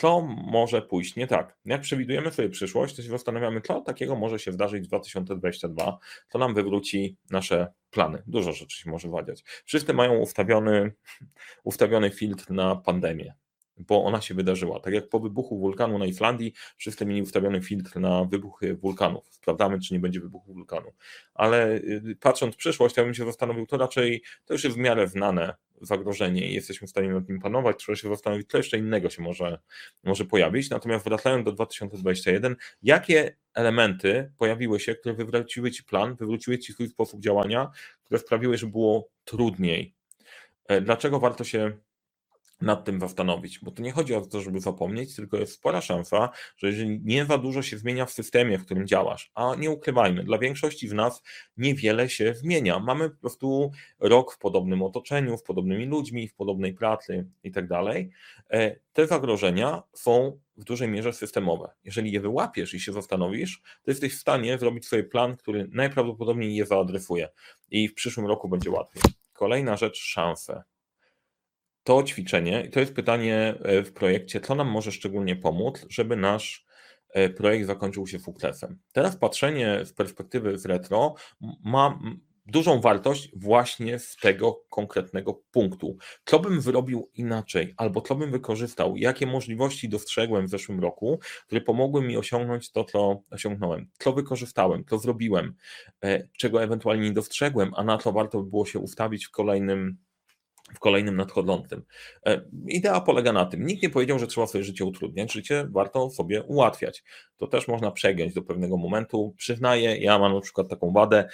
co 0.00 0.20
może 0.46 0.82
pójść 0.82 1.16
nie 1.16 1.26
tak. 1.26 1.58
Jak 1.64 1.80
przewidujemy 1.80 2.30
sobie 2.30 2.48
przyszłość, 2.48 2.96
to 2.96 3.02
się 3.02 3.08
zastanawiamy, 3.08 3.60
co 3.60 3.80
takiego 3.80 4.16
może 4.16 4.38
się 4.38 4.52
zdarzyć 4.52 4.84
w 4.84 4.86
2022, 4.86 5.98
co 6.28 6.38
nam 6.38 6.54
wywróci 6.54 7.16
nasze 7.30 7.72
plany. 7.90 8.22
Dużo 8.26 8.52
rzeczy 8.52 8.78
się 8.78 8.90
może 8.90 9.08
wadziać. 9.08 9.44
Wszyscy 9.64 9.94
mają 9.94 10.18
ustawiony, 10.18 10.92
ustawiony 11.64 12.10
filtr 12.10 12.50
na 12.50 12.76
pandemię 12.76 13.34
bo 13.76 14.04
ona 14.04 14.20
się 14.20 14.34
wydarzyła. 14.34 14.80
Tak 14.80 14.94
jak 14.94 15.08
po 15.08 15.20
wybuchu 15.20 15.58
wulkanu 15.58 15.98
na 15.98 16.06
Islandii, 16.06 16.52
wszyscy 16.76 17.06
mieli 17.06 17.22
ustawiony 17.22 17.62
filtr 17.62 18.00
na 18.00 18.24
wybuchy 18.24 18.76
wulkanów. 18.76 19.26
Sprawdzamy, 19.30 19.80
czy 19.80 19.94
nie 19.94 20.00
będzie 20.00 20.20
wybuchu 20.20 20.54
wulkanu. 20.54 20.92
Ale 21.34 21.76
y, 21.76 22.16
patrząc 22.20 22.54
w 22.54 22.58
przyszłość, 22.58 22.96
ja 22.96 23.04
bym 23.04 23.14
się 23.14 23.24
zastanowił, 23.24 23.66
to 23.66 23.76
raczej 23.76 24.22
to 24.44 24.54
już 24.54 24.64
jest 24.64 24.76
w 24.76 24.80
miarę 24.80 25.08
znane 25.08 25.54
zagrożenie 25.80 26.50
i 26.50 26.54
jesteśmy 26.54 26.86
w 26.86 26.90
stanie 26.90 27.08
nad 27.08 27.28
nim 27.28 27.40
panować. 27.40 27.76
Trzeba 27.78 27.96
się 27.96 28.08
zastanowić, 28.08 28.48
co 28.50 28.56
jeszcze 28.56 28.78
innego 28.78 29.10
się 29.10 29.22
może, 29.22 29.58
może 30.04 30.24
pojawić. 30.24 30.70
Natomiast 30.70 31.04
wracając 31.04 31.44
do 31.44 31.52
2021, 31.52 32.56
jakie 32.82 33.36
elementy 33.54 34.32
pojawiły 34.38 34.80
się, 34.80 34.94
które 34.94 35.14
wywróciły 35.14 35.70
Ci 35.70 35.84
plan, 35.84 36.16
wywróciły 36.16 36.58
Ci 36.58 36.72
swój 36.72 36.88
sposób 36.88 37.20
działania, 37.20 37.70
które 38.04 38.20
sprawiły, 38.20 38.58
że 38.58 38.66
było 38.66 39.08
trudniej? 39.24 39.94
E, 40.68 40.80
dlaczego 40.80 41.20
warto 41.20 41.44
się 41.44 41.72
nad 42.60 42.84
tym 42.84 43.00
zastanowić, 43.00 43.58
bo 43.58 43.70
to 43.70 43.82
nie 43.82 43.92
chodzi 43.92 44.14
o 44.14 44.20
to, 44.20 44.40
żeby 44.40 44.60
zapomnieć, 44.60 45.16
tylko 45.16 45.36
jest 45.36 45.52
spora 45.52 45.80
szansa, 45.80 46.30
że 46.56 46.66
jeżeli 46.66 47.00
nie 47.04 47.24
za 47.24 47.38
dużo 47.38 47.62
się 47.62 47.78
zmienia 47.78 48.06
w 48.06 48.10
systemie, 48.10 48.58
w 48.58 48.64
którym 48.64 48.86
działasz, 48.86 49.30
a 49.34 49.54
nie 49.54 49.70
ukrywajmy, 49.70 50.24
dla 50.24 50.38
większości 50.38 50.88
z 50.88 50.92
nas 50.92 51.22
niewiele 51.56 52.08
się 52.08 52.34
zmienia. 52.34 52.78
Mamy 52.78 53.10
po 53.10 53.16
prostu 53.16 53.70
rok 53.98 54.34
w 54.34 54.38
podobnym 54.38 54.82
otoczeniu, 54.82 55.36
w 55.36 55.42
podobnymi 55.42 55.86
ludźmi, 55.86 56.28
w 56.28 56.34
podobnej 56.34 56.74
pracy 56.74 57.26
i 57.44 57.50
tak 57.50 57.68
dalej. 57.68 58.10
E, 58.50 58.76
te 58.92 59.06
zagrożenia 59.06 59.82
są 59.92 60.40
w 60.56 60.64
dużej 60.64 60.88
mierze 60.88 61.12
systemowe. 61.12 61.70
Jeżeli 61.84 62.12
je 62.12 62.20
wyłapiesz 62.20 62.74
i 62.74 62.80
się 62.80 62.92
zastanowisz, 62.92 63.62
to 63.82 63.90
jesteś 63.90 64.14
w 64.14 64.20
stanie 64.20 64.58
zrobić 64.58 64.86
sobie 64.86 65.04
plan, 65.04 65.36
który 65.36 65.68
najprawdopodobniej 65.72 66.56
je 66.56 66.66
zaadresuje 66.66 67.28
i 67.70 67.88
w 67.88 67.94
przyszłym 67.94 68.26
roku 68.26 68.48
będzie 68.48 68.70
łatwiej. 68.70 69.02
Kolejna 69.32 69.76
rzecz, 69.76 69.98
szanse 69.98 70.62
to 71.84 72.02
ćwiczenie, 72.02 72.64
i 72.66 72.70
to 72.70 72.80
jest 72.80 72.94
pytanie 72.94 73.54
e, 73.62 73.82
w 73.82 73.92
projekcie, 73.92 74.40
co 74.40 74.54
nam 74.54 74.68
może 74.68 74.92
szczególnie 74.92 75.36
pomóc, 75.36 75.86
żeby 75.88 76.16
nasz 76.16 76.66
e, 77.08 77.28
projekt 77.28 77.66
zakończył 77.66 78.06
się 78.06 78.18
sukcesem. 78.18 78.78
Teraz 78.92 79.16
patrzenie 79.16 79.80
z 79.84 79.92
perspektywy 79.92 80.58
z 80.58 80.66
retro 80.66 81.14
ma 81.64 81.98
dużą 82.50 82.80
wartość 82.80 83.30
właśnie 83.36 83.98
z 83.98 84.16
tego 84.16 84.64
konkretnego 84.70 85.40
punktu. 85.50 85.96
Co 86.24 86.38
bym 86.38 86.60
zrobił 86.60 87.10
inaczej, 87.14 87.74
albo 87.76 88.00
co 88.00 88.14
bym 88.14 88.30
wykorzystał, 88.30 88.96
jakie 88.96 89.26
możliwości 89.26 89.88
dostrzegłem 89.88 90.46
w 90.46 90.50
zeszłym 90.50 90.80
roku, 90.80 91.20
które 91.46 91.60
pomogły 91.60 92.02
mi 92.02 92.16
osiągnąć 92.16 92.72
to, 92.72 92.84
co 92.84 93.22
osiągnąłem, 93.30 93.88
co 93.98 94.12
wykorzystałem, 94.12 94.84
co 94.90 94.98
zrobiłem, 94.98 95.54
e, 96.04 96.28
czego 96.38 96.62
ewentualnie 96.62 97.02
nie 97.08 97.14
dostrzegłem, 97.14 97.72
a 97.76 97.84
na 97.84 97.98
co 97.98 98.12
warto 98.12 98.42
by 98.42 98.50
było 98.50 98.66
się 98.66 98.78
ustawić 98.78 99.26
w 99.26 99.30
kolejnym 99.30 99.96
w 100.74 100.78
kolejnym 100.78 101.16
nadchodzącym. 101.16 101.82
E, 102.26 102.40
idea 102.66 103.00
polega 103.00 103.32
na 103.32 103.46
tym, 103.46 103.66
nikt 103.66 103.82
nie 103.82 103.90
powiedział, 103.90 104.18
że 104.18 104.26
trzeba 104.26 104.46
swoje 104.46 104.64
życie 104.64 104.84
utrudniać, 104.84 105.32
życie 105.32 105.68
warto 105.70 106.10
sobie 106.10 106.42
ułatwiać. 106.42 107.04
To 107.36 107.46
też 107.46 107.68
można 107.68 107.90
przegiąć 107.90 108.34
do 108.34 108.42
pewnego 108.42 108.76
momentu. 108.76 109.34
Przyznaję, 109.36 109.96
ja 109.96 110.18
mam 110.18 110.34
na 110.34 110.40
przykład 110.40 110.68
taką 110.68 110.92
wadę, 110.92 111.28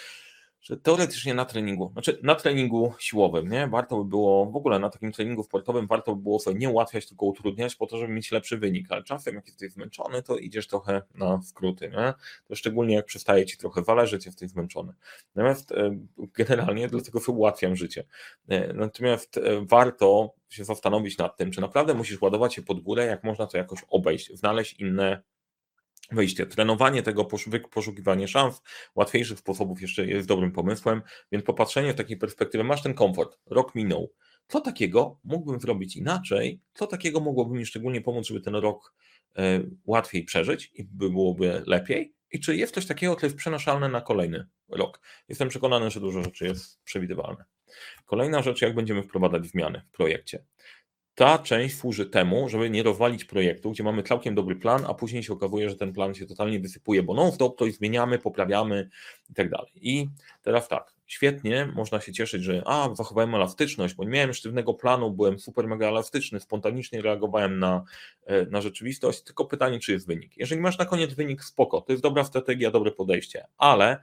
że 0.67 0.77
teoretycznie 0.77 1.35
na 1.35 1.45
treningu, 1.45 1.91
znaczy 1.93 2.19
na 2.23 2.35
treningu 2.35 2.95
siłowym, 2.99 3.49
nie? 3.49 3.67
Warto 3.67 3.97
by 3.97 4.05
było, 4.05 4.47
w 4.47 4.57
ogóle 4.57 4.79
na 4.79 4.91
takim 4.91 5.13
treningu 5.13 5.43
sportowym 5.43 5.87
warto 5.87 6.17
by 6.17 6.23
było 6.23 6.39
sobie 6.39 6.59
nie 6.59 6.71
ułatwiać, 6.71 7.09
tylko 7.09 7.27
utrudniać 7.27 7.77
po 7.77 7.87
to, 7.87 7.99
żeby 7.99 8.13
mieć 8.13 8.33
lepszy 8.33 8.59
wynik, 8.59 8.87
ale 8.91 9.03
czasem 9.03 9.35
jak 9.35 9.47
jesteś 9.47 9.73
zmęczony, 9.73 10.23
to 10.23 10.37
idziesz 10.37 10.67
trochę 10.67 11.03
na 11.15 11.43
skróty, 11.43 11.89
nie? 11.89 12.15
To 12.49 12.55
szczególnie 12.55 12.95
jak 12.95 13.07
przestaje 13.07 13.47
Ci 13.47 13.57
trochę 13.57 13.83
wależeć, 13.83 14.27
jesteś 14.27 14.51
zmęczony. 14.51 14.93
Natomiast 15.35 15.73
e, 15.73 15.99
generalnie 16.35 16.89
dlatego 16.89 17.21
sobie 17.21 17.39
ułatwiam 17.39 17.77
życie. 17.77 18.05
E, 18.49 18.73
natomiast 18.73 19.37
e, 19.37 19.41
warto 19.67 20.35
się 20.49 20.65
zastanowić 20.65 21.19
nad 21.19 21.37
tym, 21.37 21.51
czy 21.51 21.61
naprawdę 21.61 21.95
musisz 21.95 22.21
ładować 22.21 22.55
się 22.55 22.63
pod 22.63 22.81
górę, 22.81 23.07
jak 23.07 23.25
można 23.25 23.47
to 23.47 23.59
jakoś 23.59 23.81
obejść, 23.89 24.33
znaleźć 24.35 24.81
inne 24.81 25.23
wejście. 26.12 26.47
Trenowanie 26.47 27.03
tego, 27.03 27.25
poszukiwanie 27.71 28.29
szans, 28.29 28.62
łatwiejszych 28.95 29.38
sposobów 29.38 29.83
jeszcze 29.83 30.07
jest 30.07 30.29
dobrym 30.29 30.53
pomysłem, 30.53 31.03
więc 31.33 31.45
popatrzenie 31.45 31.92
w 31.92 31.97
takiej 31.97 32.16
perspektywy, 32.16 32.64
masz 32.64 32.83
ten 32.83 32.95
komfort, 32.95 33.38
rok 33.47 33.75
minął, 33.75 34.12
co 34.49 34.61
takiego 34.61 35.21
mógłbym 35.25 35.61
zrobić 35.61 35.97
inaczej, 35.97 36.61
co 36.75 36.87
takiego 36.87 37.21
mogłoby 37.21 37.59
mi 37.59 37.66
szczególnie 37.66 38.01
pomóc, 38.01 38.27
żeby 38.27 38.40
ten 38.40 38.55
rok 38.55 38.95
e, 39.37 39.61
łatwiej 39.85 40.25
przeżyć 40.25 40.71
i 40.75 40.85
byłoby 40.85 41.62
lepiej 41.66 42.14
i 42.33 42.40
czy 42.40 42.57
jest 42.57 42.75
coś 42.75 42.87
takiego, 42.87 43.16
co 43.16 43.27
jest 43.27 43.37
przenaszalne 43.37 43.88
na 43.88 44.01
kolejny 44.01 44.47
rok. 44.69 45.01
Jestem 45.29 45.49
przekonany, 45.49 45.90
że 45.90 46.01
dużo 46.01 46.23
rzeczy 46.23 46.45
jest 46.45 46.83
przewidywalne. 46.85 47.45
Kolejna 48.05 48.42
rzecz, 48.42 48.62
jak 48.62 48.75
będziemy 48.75 49.03
wprowadzać 49.03 49.47
zmiany 49.47 49.83
w 49.88 49.90
projekcie 49.90 50.45
ta 51.17 51.39
część 51.39 51.79
służy 51.79 52.07
temu, 52.07 52.49
żeby 52.49 52.71
nie 52.71 52.83
rozwalić 52.83 53.25
projektu, 53.25 53.71
gdzie 53.71 53.85
mamy 53.85 54.03
całkiem 54.03 54.35
dobry 54.35 54.57
plan, 54.57 54.85
a 54.89 54.95
później 54.95 55.23
się 55.23 55.33
okazuje, 55.33 55.71
że 55.71 55.77
ten 55.77 55.93
plan 55.93 56.15
się 56.15 56.27
totalnie 56.27 56.61
wysypuje, 56.61 57.03
bo 57.03 57.15
non-stop 57.15 57.59
coś 57.59 57.75
zmieniamy, 57.75 58.19
poprawiamy 58.19 58.89
i 59.31 59.35
tak 59.35 59.51
dalej. 59.51 59.71
I 59.77 60.09
teraz 60.43 60.69
tak, 60.69 60.93
świetnie, 61.07 61.73
można 61.75 62.01
się 62.01 62.13
cieszyć, 62.13 62.43
że 62.43 62.63
a, 62.67 62.95
zachowałem 62.95 63.35
elastyczność, 63.35 63.95
bo 63.95 64.05
nie 64.05 64.11
miałem 64.11 64.35
sztywnego 64.35 64.75
planu, 64.75 65.11
byłem 65.11 65.39
super 65.39 65.69
mega 65.69 65.89
elastyczny, 65.89 66.41
spontanicznie 66.41 67.03
reagowałem 67.03 67.59
na, 67.59 67.85
e, 68.27 68.47
na 68.47 68.61
rzeczywistość, 68.61 69.23
tylko 69.23 69.45
pytanie, 69.45 69.79
czy 69.79 69.93
jest 69.93 70.07
wynik. 70.07 70.37
Jeżeli 70.37 70.61
masz 70.61 70.79
na 70.79 70.85
koniec 70.85 71.15
wynik, 71.15 71.45
spoko, 71.45 71.81
to 71.81 71.93
jest 71.93 72.03
dobra 72.03 72.25
strategia, 72.25 72.71
dobre 72.71 72.91
podejście, 72.91 73.47
ale 73.59 74.01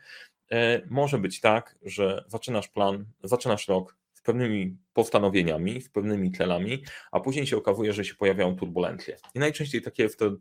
e, 0.52 0.82
może 0.90 1.18
być 1.18 1.42
tak, 1.42 1.76
że 1.84 2.24
zaczynasz 2.28 2.68
plan, 2.68 3.06
zaczynasz 3.24 3.68
rok, 3.68 4.03
pewnymi 4.24 4.78
postanowieniami, 4.94 5.82
z 5.82 5.90
pewnymi 5.90 6.32
celami, 6.32 6.84
a 7.12 7.20
później 7.20 7.48
się 7.48 7.58
okazuje, 7.58 7.94
że 7.94 8.06
się 8.06 8.16
pojawiają 8.16 8.56
turbulencje. 8.56 9.18
I 9.36 9.40
najczęściej 9.40 9.82
takie 9.82 10.04
jest 10.04 10.20
to, 10.20 10.32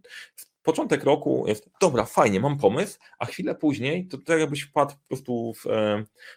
początek 0.62 1.04
roku 1.04 1.44
jest, 1.48 1.70
dobra, 1.80 2.04
fajnie, 2.04 2.40
mam 2.40 2.58
pomysł, 2.58 2.98
a 3.18 3.26
chwilę 3.26 3.54
później 3.54 4.08
to 4.08 4.18
tak 4.18 4.40
jakbyś 4.40 4.62
wpadł 4.62 4.92
po 4.92 5.08
prostu 5.08 5.52
w, 5.54 5.64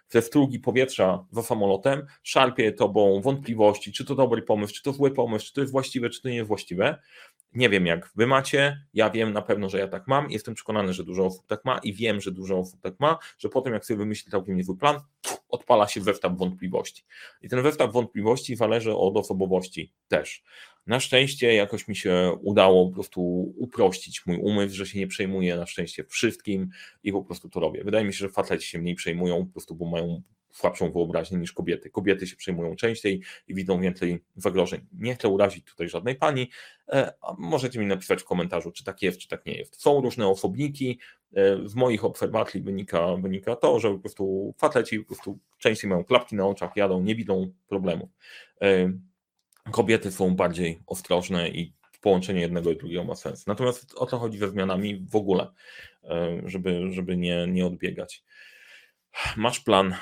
ze 0.10 0.22
strugi 0.22 0.60
powietrza 0.60 1.26
za 1.32 1.44
samolotem, 1.44 2.06
szarpie 2.24 2.72
tobą 2.72 3.22
wątpliwości, 3.22 3.92
czy 3.92 4.06
to 4.06 4.16
dobry 4.16 4.42
pomysł, 4.42 4.74
czy 4.74 4.84
to 4.84 4.94
zły 4.94 5.12
pomysł, 5.12 5.46
czy 5.46 5.54
to 5.54 5.62
jest 5.62 5.74
właściwe, 5.74 6.10
czy 6.10 6.22
to 6.22 6.30
nie 6.30 6.36
jest 6.36 6.48
właściwe. 6.48 7.00
Nie 7.54 7.70
wiem, 7.70 7.86
jak 7.86 8.12
wy 8.16 8.28
macie, 8.28 8.86
ja 8.94 9.10
wiem 9.10 9.34
na 9.34 9.42
pewno, 9.42 9.70
że 9.70 9.80
ja 9.80 9.88
tak 9.88 10.08
mam, 10.08 10.32
jestem 10.32 10.54
przekonany, 10.54 10.94
że 10.94 11.04
dużo 11.04 11.26
osób 11.26 11.48
tak 11.48 11.66
ma 11.66 11.78
i 11.78 11.94
wiem, 11.94 12.22
że 12.22 12.32
dużo 12.32 12.60
osób 12.60 12.82
tak 12.82 13.00
ma, 13.00 13.18
że 13.38 13.50
potem 13.50 13.74
jak 13.74 13.86
sobie 13.86 13.98
wymyśli 13.98 14.32
całkiem 14.32 14.58
niezły 14.58 14.78
plan, 14.78 15.00
odpala 15.56 15.88
się 15.88 16.02
zestaw 16.02 16.38
wątpliwości. 16.38 17.04
I 17.42 17.50
ten 17.50 17.64
zestaw 17.64 17.94
wątpliwości 17.94 18.56
zależy 18.56 18.96
od 18.96 19.18
osobowości 19.18 19.94
też. 20.08 20.44
Na 20.88 21.00
szczęście 21.00 21.54
jakoś 21.54 21.88
mi 21.88 21.96
się 21.96 22.38
udało 22.42 22.88
po 22.88 22.94
prostu 22.94 23.22
uprościć 23.58 24.26
mój 24.26 24.38
umysł, 24.38 24.76
że 24.76 24.86
się 24.86 25.00
nie 25.00 25.08
przejmuję 25.08 25.56
na 25.56 25.66
szczęście 25.66 26.04
wszystkim 26.04 26.70
i 27.04 27.12
po 27.12 27.24
prostu 27.24 27.50
to 27.50 27.60
robię. 27.60 27.84
Wydaje 27.84 28.06
mi 28.06 28.14
się, 28.14 28.20
że 28.20 28.30
faceci 28.30 28.68
się 28.68 28.80
mniej 28.80 28.96
przejmują, 28.96 29.46
po 29.46 29.52
prostu 29.52 29.76
bo 29.76 29.86
mają 29.86 30.22
słabszą 30.56 30.92
wyobraźnię 30.92 31.38
niż 31.38 31.54
kobiety. 31.54 31.90
Kobiety 31.90 32.28
się 32.28 32.36
przejmują 32.36 32.76
częściej 32.76 33.22
i 33.48 33.56
widzą 33.56 33.82
więcej 33.82 34.24
zagrożeń. 34.36 34.86
Nie 34.94 35.16
chcę 35.16 35.28
urazić 35.28 35.66
tutaj 35.66 35.90
żadnej 35.90 36.16
pani, 36.16 36.50
e, 36.88 37.14
możecie 37.38 37.80
mi 37.80 37.86
napisać 37.86 38.22
w 38.22 38.26
komentarzu, 38.26 38.72
czy 38.72 38.84
tak 38.84 39.02
jest, 39.02 39.20
czy 39.20 39.28
tak 39.28 39.46
nie 39.46 39.54
jest. 39.54 39.82
Są 39.82 40.02
różne 40.02 40.28
osobniki, 40.28 41.00
e, 41.34 41.70
z 41.70 41.76
moich 41.76 42.06
obserwacji 42.06 42.62
wynika, 42.62 43.16
wynika 43.16 43.56
to, 43.56 43.80
że 43.80 43.92
po 43.92 44.00
prostu 44.00 44.54
faceci 44.58 45.00
po 45.00 45.06
prostu 45.06 45.40
częściej 45.58 45.90
mają 45.90 46.04
klapki 46.04 46.36
na 46.36 46.48
oczach, 46.48 46.76
jadą, 46.76 47.02
nie 47.02 47.16
widzą 47.16 47.52
problemów. 47.68 48.10
E, 48.62 48.92
kobiety 49.72 50.12
są 50.12 50.36
bardziej 50.36 50.80
ostrożne 50.88 51.50
i 51.50 51.74
połączenie 52.02 52.42
jednego 52.42 52.72
i 52.72 52.78
drugiego 52.78 53.04
ma 53.04 53.16
sens. 53.16 53.48
Natomiast 53.48 53.94
o 53.96 54.06
co 54.06 54.18
chodzi 54.18 54.38
ze 54.38 54.50
zmianami 54.50 55.06
w 55.10 55.16
ogóle, 55.16 55.48
żeby, 56.46 56.92
żeby 56.92 57.18
nie, 57.18 57.48
nie 57.48 57.66
odbiegać. 57.66 58.24
Masz 59.38 59.60
plan, 59.60 59.96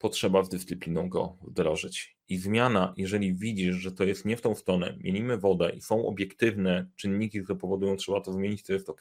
potrzeba 0.00 0.42
z 0.42 0.48
dyscypliną 0.48 1.08
go 1.08 1.36
wdrożyć. 1.42 2.16
I 2.28 2.36
zmiana, 2.36 2.94
jeżeli 2.96 3.34
widzisz, 3.34 3.76
że 3.76 3.92
to 3.92 4.04
jest 4.04 4.24
nie 4.24 4.36
w 4.36 4.40
tą 4.40 4.54
stronę, 4.54 4.96
mienimy 5.00 5.38
wodę 5.38 5.70
i 5.76 5.80
są 5.80 6.06
obiektywne 6.06 6.86
czynniki, 6.96 7.42
które 7.42 7.58
powodują, 7.58 7.92
że 7.92 7.96
trzeba 7.96 8.20
to 8.20 8.32
zmienić, 8.32 8.62
to 8.62 8.72
jest 8.72 8.88
ok. 8.88 9.00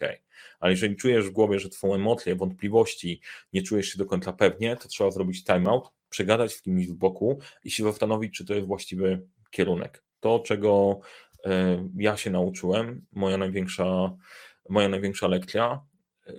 Ale 0.60 0.72
jeżeli 0.72 0.96
czujesz 0.96 1.30
w 1.30 1.32
głowie, 1.32 1.60
że 1.60 1.70
są 1.70 1.96
emocje, 1.96 2.36
wątpliwości, 2.36 3.22
nie 3.54 3.64
czujesz 3.64 3.88
się 3.88 3.98
do 3.98 4.06
końca 4.06 4.34
pewnie, 4.34 4.76
to 4.76 4.88
trzeba 4.88 5.12
zrobić 5.12 5.44
timeout, 5.44 5.90
przegadać 6.10 6.54
z 6.54 6.62
kimś 6.62 6.88
z 6.88 6.94
boku 6.94 7.40
i 7.64 7.72
się 7.72 7.84
zastanowić, 7.84 8.38
czy 8.38 8.46
to 8.46 8.54
jest 8.54 8.68
właściwy 8.68 9.28
kierunek. 9.52 10.04
To, 10.20 10.40
czego 10.40 11.00
e, 11.46 11.90
ja 11.98 12.18
się 12.18 12.30
nauczyłem, 12.30 13.06
moja 13.12 13.38
największa, 13.38 14.18
moja 14.70 14.90
największa 14.90 15.28
lekcja, 15.28 15.82
e, 16.28 16.34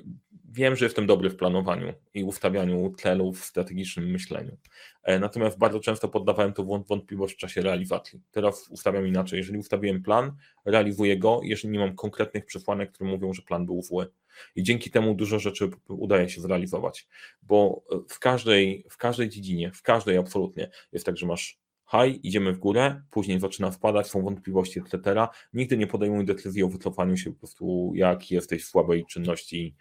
wiem, 0.51 0.77
że 0.77 0.85
jestem 0.85 1.07
dobry 1.07 1.31
w 1.31 1.37
planowaniu 1.37 1.93
i 2.15 2.25
ustawianiu 2.25 2.95
celów 2.99 3.41
w 3.41 3.45
strategicznym 3.45 4.11
myśleniu. 4.11 4.57
E, 5.03 5.19
natomiast 5.19 5.59
bardzo 5.59 5.81
często 5.81 6.09
poddawałem 6.09 6.53
to 6.53 6.65
wątpliwość 6.65 7.35
w 7.35 7.37
czasie 7.37 7.63
realizacji. 7.63 8.21
Teraz 8.31 8.69
ustawiam 8.69 9.07
inaczej. 9.07 9.37
Jeżeli 9.37 9.59
ustawiłem 9.59 10.03
plan, 10.03 10.33
realizuję 10.65 11.19
go, 11.19 11.41
jeżeli 11.43 11.73
nie 11.73 11.79
mam 11.79 11.95
konkretnych 11.95 12.47
przesłanek, 12.47 12.93
które 12.93 13.11
mówią, 13.11 13.33
że 13.33 13.43
plan 13.43 13.67
był 13.67 13.83
zły. 13.83 14.11
I 14.57 14.63
dzięki 14.63 14.91
temu 14.91 15.15
dużo 15.15 15.39
rzeczy 15.39 15.71
udaje 15.89 16.29
się 16.29 16.41
zrealizować, 16.41 17.09
bo 17.43 17.85
w 18.09 18.19
każdej, 18.19 18.85
w 18.91 18.97
każdej 18.97 19.29
dziedzinie, 19.29 19.71
w 19.75 19.83
każdej 19.83 20.17
absolutnie 20.17 20.71
jest 20.93 21.07
tak, 21.07 21.17
że 21.17 21.27
masz 21.27 21.61
haj, 21.91 22.21
idziemy 22.23 22.53
w 22.53 22.59
górę, 22.59 23.03
później 23.11 23.41
zaczyna 23.41 23.71
wpadać, 23.71 24.07
są 24.07 24.23
wątpliwości, 24.23 24.81
etc. 24.81 25.27
Nigdy 25.53 25.77
nie 25.77 25.87
podejmuj 25.87 26.25
decyzji 26.25 26.63
o 26.63 26.69
wycofaniu 26.69 27.17
się 27.17 27.33
po 27.33 27.39
prostu, 27.39 27.93
jak 27.95 28.31
jesteś 28.31 28.65
w 28.65 28.69
słabej 28.69 29.07
czynności, 29.07 29.77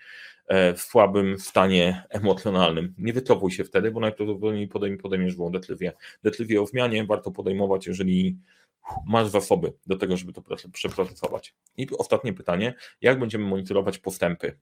e, 0.48 0.74
w 0.74 0.82
słabym 0.82 1.40
stanie 1.40 2.04
emocjonalnym. 2.10 2.94
Nie 2.98 3.14
wycofuj 3.14 3.52
się 3.52 3.64
wtedy, 3.64 3.92
bo 3.92 4.00
najprawdopodobniej 4.00 4.68
podejmiesz 5.02 5.34
złą 5.34 5.52
decyzję. 5.52 5.92
Decyzję 6.24 6.62
o 6.62 6.66
zmianie 6.66 7.06
warto 7.06 7.32
podejmować, 7.32 7.88
jeżeli 7.88 8.38
masz 9.06 9.28
zasoby 9.28 9.74
do 9.88 9.98
tego, 9.98 10.18
żeby 10.18 10.34
to 10.34 10.42
przeprocesować. 10.72 11.56
I 11.78 11.88
ostatnie 11.98 12.34
pytanie, 12.34 12.74
jak 13.02 13.20
będziemy 13.20 13.46
monitorować 13.46 13.98
postępy 13.98 14.58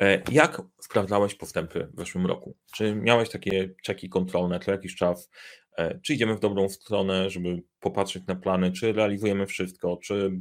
E, 0.00 0.22
jak 0.32 0.62
sprawdzałeś 0.80 1.34
postępy 1.34 1.88
w 1.92 1.98
zeszłym 1.98 2.26
roku? 2.26 2.56
Czy 2.72 2.94
miałeś 2.94 3.30
takie 3.30 3.70
czeki 3.82 4.08
kontrolne 4.08 4.60
co 4.60 4.70
jakiś 4.70 4.94
czas? 4.94 5.30
E, 5.76 6.00
czy 6.00 6.14
idziemy 6.14 6.34
w 6.34 6.40
dobrą 6.40 6.68
stronę, 6.68 7.30
żeby 7.30 7.62
popatrzeć 7.80 8.26
na 8.26 8.34
plany, 8.36 8.72
czy 8.72 8.92
realizujemy 8.92 9.46
wszystko, 9.46 9.96
czy, 9.96 10.40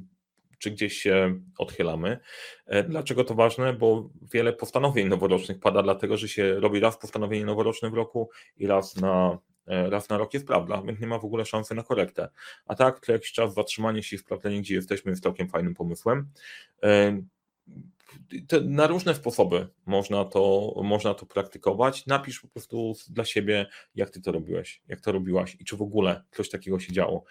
czy 0.59 0.71
gdzieś 0.71 0.97
się 0.97 1.39
odchylamy? 1.57 2.19
E, 2.65 2.83
dlaczego 2.83 3.23
to 3.23 3.35
ważne? 3.35 3.73
Bo 3.73 4.09
wiele 4.33 4.53
postanowień 4.53 5.07
noworocznych 5.07 5.59
pada 5.59 5.83
dlatego, 5.83 6.17
że 6.17 6.27
się 6.27 6.59
robi 6.59 6.79
raz 6.79 6.97
postanowienie 6.97 7.45
noworoczne 7.45 7.89
w 7.89 7.93
roku 7.93 8.29
i 8.57 8.67
raz 8.67 8.95
na 8.95 9.37
raz 9.65 10.09
na 10.09 10.17
rok 10.17 10.33
jest 10.33 10.47
prawda, 10.47 10.81
więc 10.81 10.99
nie 10.99 11.07
ma 11.07 11.19
w 11.19 11.25
ogóle 11.25 11.45
szansy 11.45 11.75
na 11.75 11.83
korektę. 11.83 12.29
A 12.65 12.75
tak, 12.75 13.05
to 13.05 13.11
jakiś 13.11 13.31
czas 13.31 13.53
zatrzymanie 13.53 14.03
się 14.03 14.15
i 14.15 14.19
sprawdzenie, 14.19 14.61
gdzie 14.61 14.75
jesteśmy, 14.75 15.11
jest 15.11 15.23
całkiem 15.23 15.49
fajnym 15.49 15.73
pomysłem 15.73 16.29
na 18.63 18.87
różne 18.87 19.15
sposoby 19.15 19.67
można 19.85 20.25
to, 20.25 20.73
można 20.83 21.13
to 21.13 21.25
praktykować. 21.25 22.05
Napisz 22.05 22.39
po 22.39 22.47
prostu 22.47 22.93
dla 23.09 23.25
siebie, 23.25 23.65
jak 23.95 24.09
ty 24.09 24.21
to 24.21 24.31
robiłeś, 24.31 24.81
jak 24.87 25.01
to 25.01 25.11
robiłaś 25.11 25.57
i 25.59 25.65
czy 25.65 25.77
w 25.77 25.81
ogóle 25.81 26.23
coś 26.31 26.49
takiego 26.49 26.79
się 26.79 26.93
działo. 26.93 27.23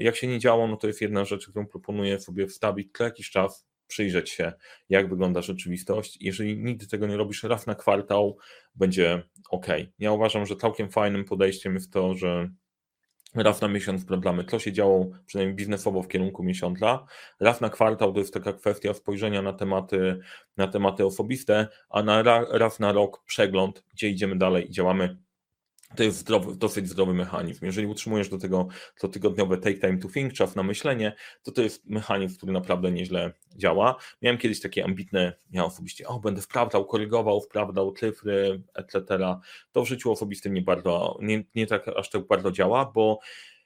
Jak 0.00 0.16
się 0.16 0.26
nie 0.26 0.38
działo, 0.38 0.66
no 0.66 0.76
to 0.76 0.86
jest 0.86 1.00
jedna 1.00 1.24
rzecz, 1.24 1.48
którą 1.48 1.66
proponuję 1.66 2.20
sobie 2.20 2.46
wstawić 2.46 2.88
co 2.98 3.04
jakiś 3.04 3.30
czas, 3.30 3.66
przyjrzeć 3.86 4.30
się, 4.30 4.52
jak 4.88 5.08
wygląda 5.08 5.42
rzeczywistość. 5.42 6.18
Jeżeli 6.20 6.58
nigdy 6.58 6.86
tego 6.86 7.06
nie 7.06 7.16
robisz 7.16 7.42
raz 7.42 7.66
na 7.66 7.74
kwartał, 7.74 8.36
będzie 8.74 9.22
ok. 9.50 9.66
Ja 9.98 10.12
uważam, 10.12 10.46
że 10.46 10.56
całkiem 10.56 10.90
fajnym 10.90 11.24
podejściem 11.24 11.74
jest 11.74 11.92
to, 11.92 12.14
że 12.14 12.50
Raz 13.34 13.60
na 13.60 13.68
miesiąc 13.68 14.02
sprawdzamy, 14.02 14.44
co 14.44 14.58
się 14.58 14.72
działo, 14.72 15.06
przynajmniej 15.26 15.56
biznesowo 15.56 16.02
w 16.02 16.08
kierunku 16.08 16.42
miesiąca. 16.42 17.04
Raz 17.40 17.60
na 17.60 17.70
kwartał 17.70 18.12
to 18.12 18.18
jest 18.18 18.34
taka 18.34 18.52
kwestia 18.52 18.94
spojrzenia 18.94 19.42
na 19.42 19.52
tematy, 19.52 20.18
na 20.56 20.68
tematy 20.68 21.06
osobiste, 21.06 21.68
a 21.90 22.02
na 22.02 22.22
raz 22.50 22.80
na 22.80 22.92
rok 22.92 23.24
przegląd, 23.24 23.84
gdzie 23.92 24.08
idziemy 24.08 24.38
dalej 24.38 24.68
i 24.68 24.70
działamy 24.70 25.18
to 25.96 26.02
jest 26.02 26.18
zdrowy, 26.18 26.56
dosyć 26.56 26.88
zdrowy 26.88 27.14
mechanizm. 27.14 27.64
Jeżeli 27.64 27.86
utrzymujesz 27.86 28.28
do 28.28 28.38
tego 28.38 28.68
to 29.00 29.08
tygodniowe 29.08 29.56
take 29.56 29.78
time 29.78 29.98
to 29.98 30.08
think, 30.08 30.32
czas 30.32 30.56
na 30.56 30.62
myślenie, 30.62 31.12
to 31.42 31.52
to 31.52 31.62
jest 31.62 31.86
mechanizm, 31.86 32.36
który 32.36 32.52
naprawdę 32.52 32.92
nieźle 32.92 33.32
działa. 33.56 33.96
Miałem 34.22 34.38
kiedyś 34.38 34.60
takie 34.60 34.84
ambitne, 34.84 35.32
ja 35.50 35.64
osobiście, 35.64 36.06
o 36.06 36.20
będę 36.20 36.42
sprawdzał, 36.42 36.84
korygował, 36.84 37.40
sprawdzał 37.40 37.92
cyfry, 37.92 38.62
etc. 38.74 39.18
To 39.72 39.84
w 39.84 39.88
życiu 39.88 40.12
osobistym 40.12 40.54
nie 40.54 40.62
bardzo, 40.62 41.18
nie, 41.22 41.44
nie 41.54 41.66
tak 41.66 41.88
aż 41.88 42.10
tak 42.10 42.26
bardzo 42.26 42.52
działa, 42.52 42.92
bo 42.94 43.18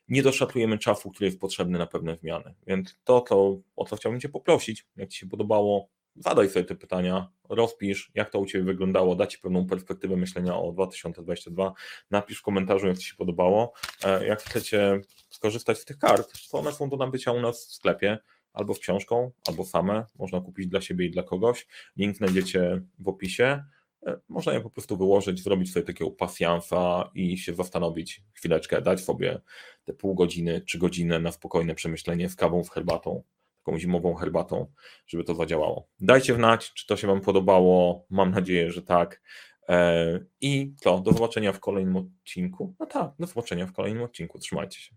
nie 0.08 0.22
doszacujemy 0.22 0.78
czasu, 0.78 1.10
który 1.10 1.26
jest 1.26 1.40
potrzebny 1.40 1.78
na 1.78 1.86
pewne 1.86 2.16
zmiany. 2.16 2.54
Więc 2.66 2.98
to, 3.04 3.20
to 3.20 3.58
o 3.76 3.84
co 3.84 3.96
chciałbym 3.96 4.20
Cię 4.20 4.28
poprosić, 4.28 4.86
jak 4.96 5.08
Ci 5.08 5.18
się 5.18 5.26
podobało, 5.26 5.88
zadaj 6.18 6.50
sobie 6.50 6.64
te 6.64 6.74
pytania, 6.74 7.28
rozpisz, 7.48 8.10
jak 8.14 8.30
to 8.30 8.38
u 8.38 8.46
Ciebie 8.46 8.64
wyglądało, 8.64 9.14
da 9.14 9.26
Ci 9.26 9.38
pewną 9.38 9.66
perspektywę 9.66 10.16
myślenia 10.16 10.56
o 10.56 10.72
2022, 10.72 11.72
napisz 12.10 12.38
w 12.38 12.42
komentarzu, 12.42 12.86
jak 12.86 12.98
Ci 12.98 13.08
się 13.08 13.14
podobało. 13.16 13.72
E, 14.04 14.26
jak 14.26 14.42
chcecie 14.42 15.00
skorzystać 15.30 15.78
z 15.78 15.84
tych 15.84 15.98
kart, 15.98 16.32
to 16.50 16.58
one 16.58 16.72
są 16.72 16.88
do 16.88 16.96
nabycia 16.96 17.32
u 17.32 17.40
nas 17.40 17.66
w 17.66 17.74
sklepie, 17.74 18.18
albo 18.52 18.74
z 18.74 18.78
książką, 18.78 19.30
albo 19.48 19.64
same, 19.64 20.04
można 20.18 20.40
kupić 20.40 20.66
dla 20.66 20.80
siebie 20.80 21.06
i 21.06 21.10
dla 21.10 21.22
kogoś. 21.22 21.66
Link 21.96 22.16
znajdziecie 22.16 22.82
w 22.98 23.08
opisie. 23.08 23.64
E, 24.06 24.20
można 24.28 24.52
je 24.52 24.60
po 24.60 24.70
prostu 24.70 24.96
wyłożyć, 24.96 25.42
zrobić 25.42 25.72
sobie 25.72 25.86
takiego 25.86 26.10
pasjansa 26.10 27.10
i 27.14 27.38
się 27.38 27.54
zastanowić 27.54 28.22
chwileczkę, 28.32 28.82
dać 28.82 29.00
sobie 29.00 29.40
te 29.84 29.92
pół 29.92 30.14
godziny, 30.14 30.60
trzy 30.60 30.78
godziny 30.78 31.20
na 31.20 31.32
spokojne 31.32 31.74
przemyślenie 31.74 32.28
z 32.28 32.36
kawą, 32.36 32.64
z 32.64 32.70
herbatą 32.70 33.22
taką 33.66 33.78
zimową 33.78 34.14
herbatą, 34.14 34.66
żeby 35.06 35.24
to 35.24 35.34
zadziałało. 35.34 35.88
Dajcie 36.00 36.34
znać, 36.34 36.72
czy 36.72 36.86
to 36.86 36.96
się 36.96 37.06
Wam 37.06 37.20
podobało. 37.20 38.06
Mam 38.10 38.30
nadzieję, 38.30 38.70
że 38.70 38.82
tak. 38.82 39.22
E, 39.68 40.20
I 40.40 40.74
co? 40.76 40.98
Do 41.00 41.12
zobaczenia 41.12 41.52
w 41.52 41.60
kolejnym 41.60 41.96
odcinku. 41.96 42.74
No 42.80 42.86
tak, 42.86 43.10
do 43.18 43.26
zobaczenia 43.26 43.66
w 43.66 43.72
kolejnym 43.72 44.02
odcinku. 44.02 44.38
Trzymajcie 44.38 44.80
się. 44.80 44.96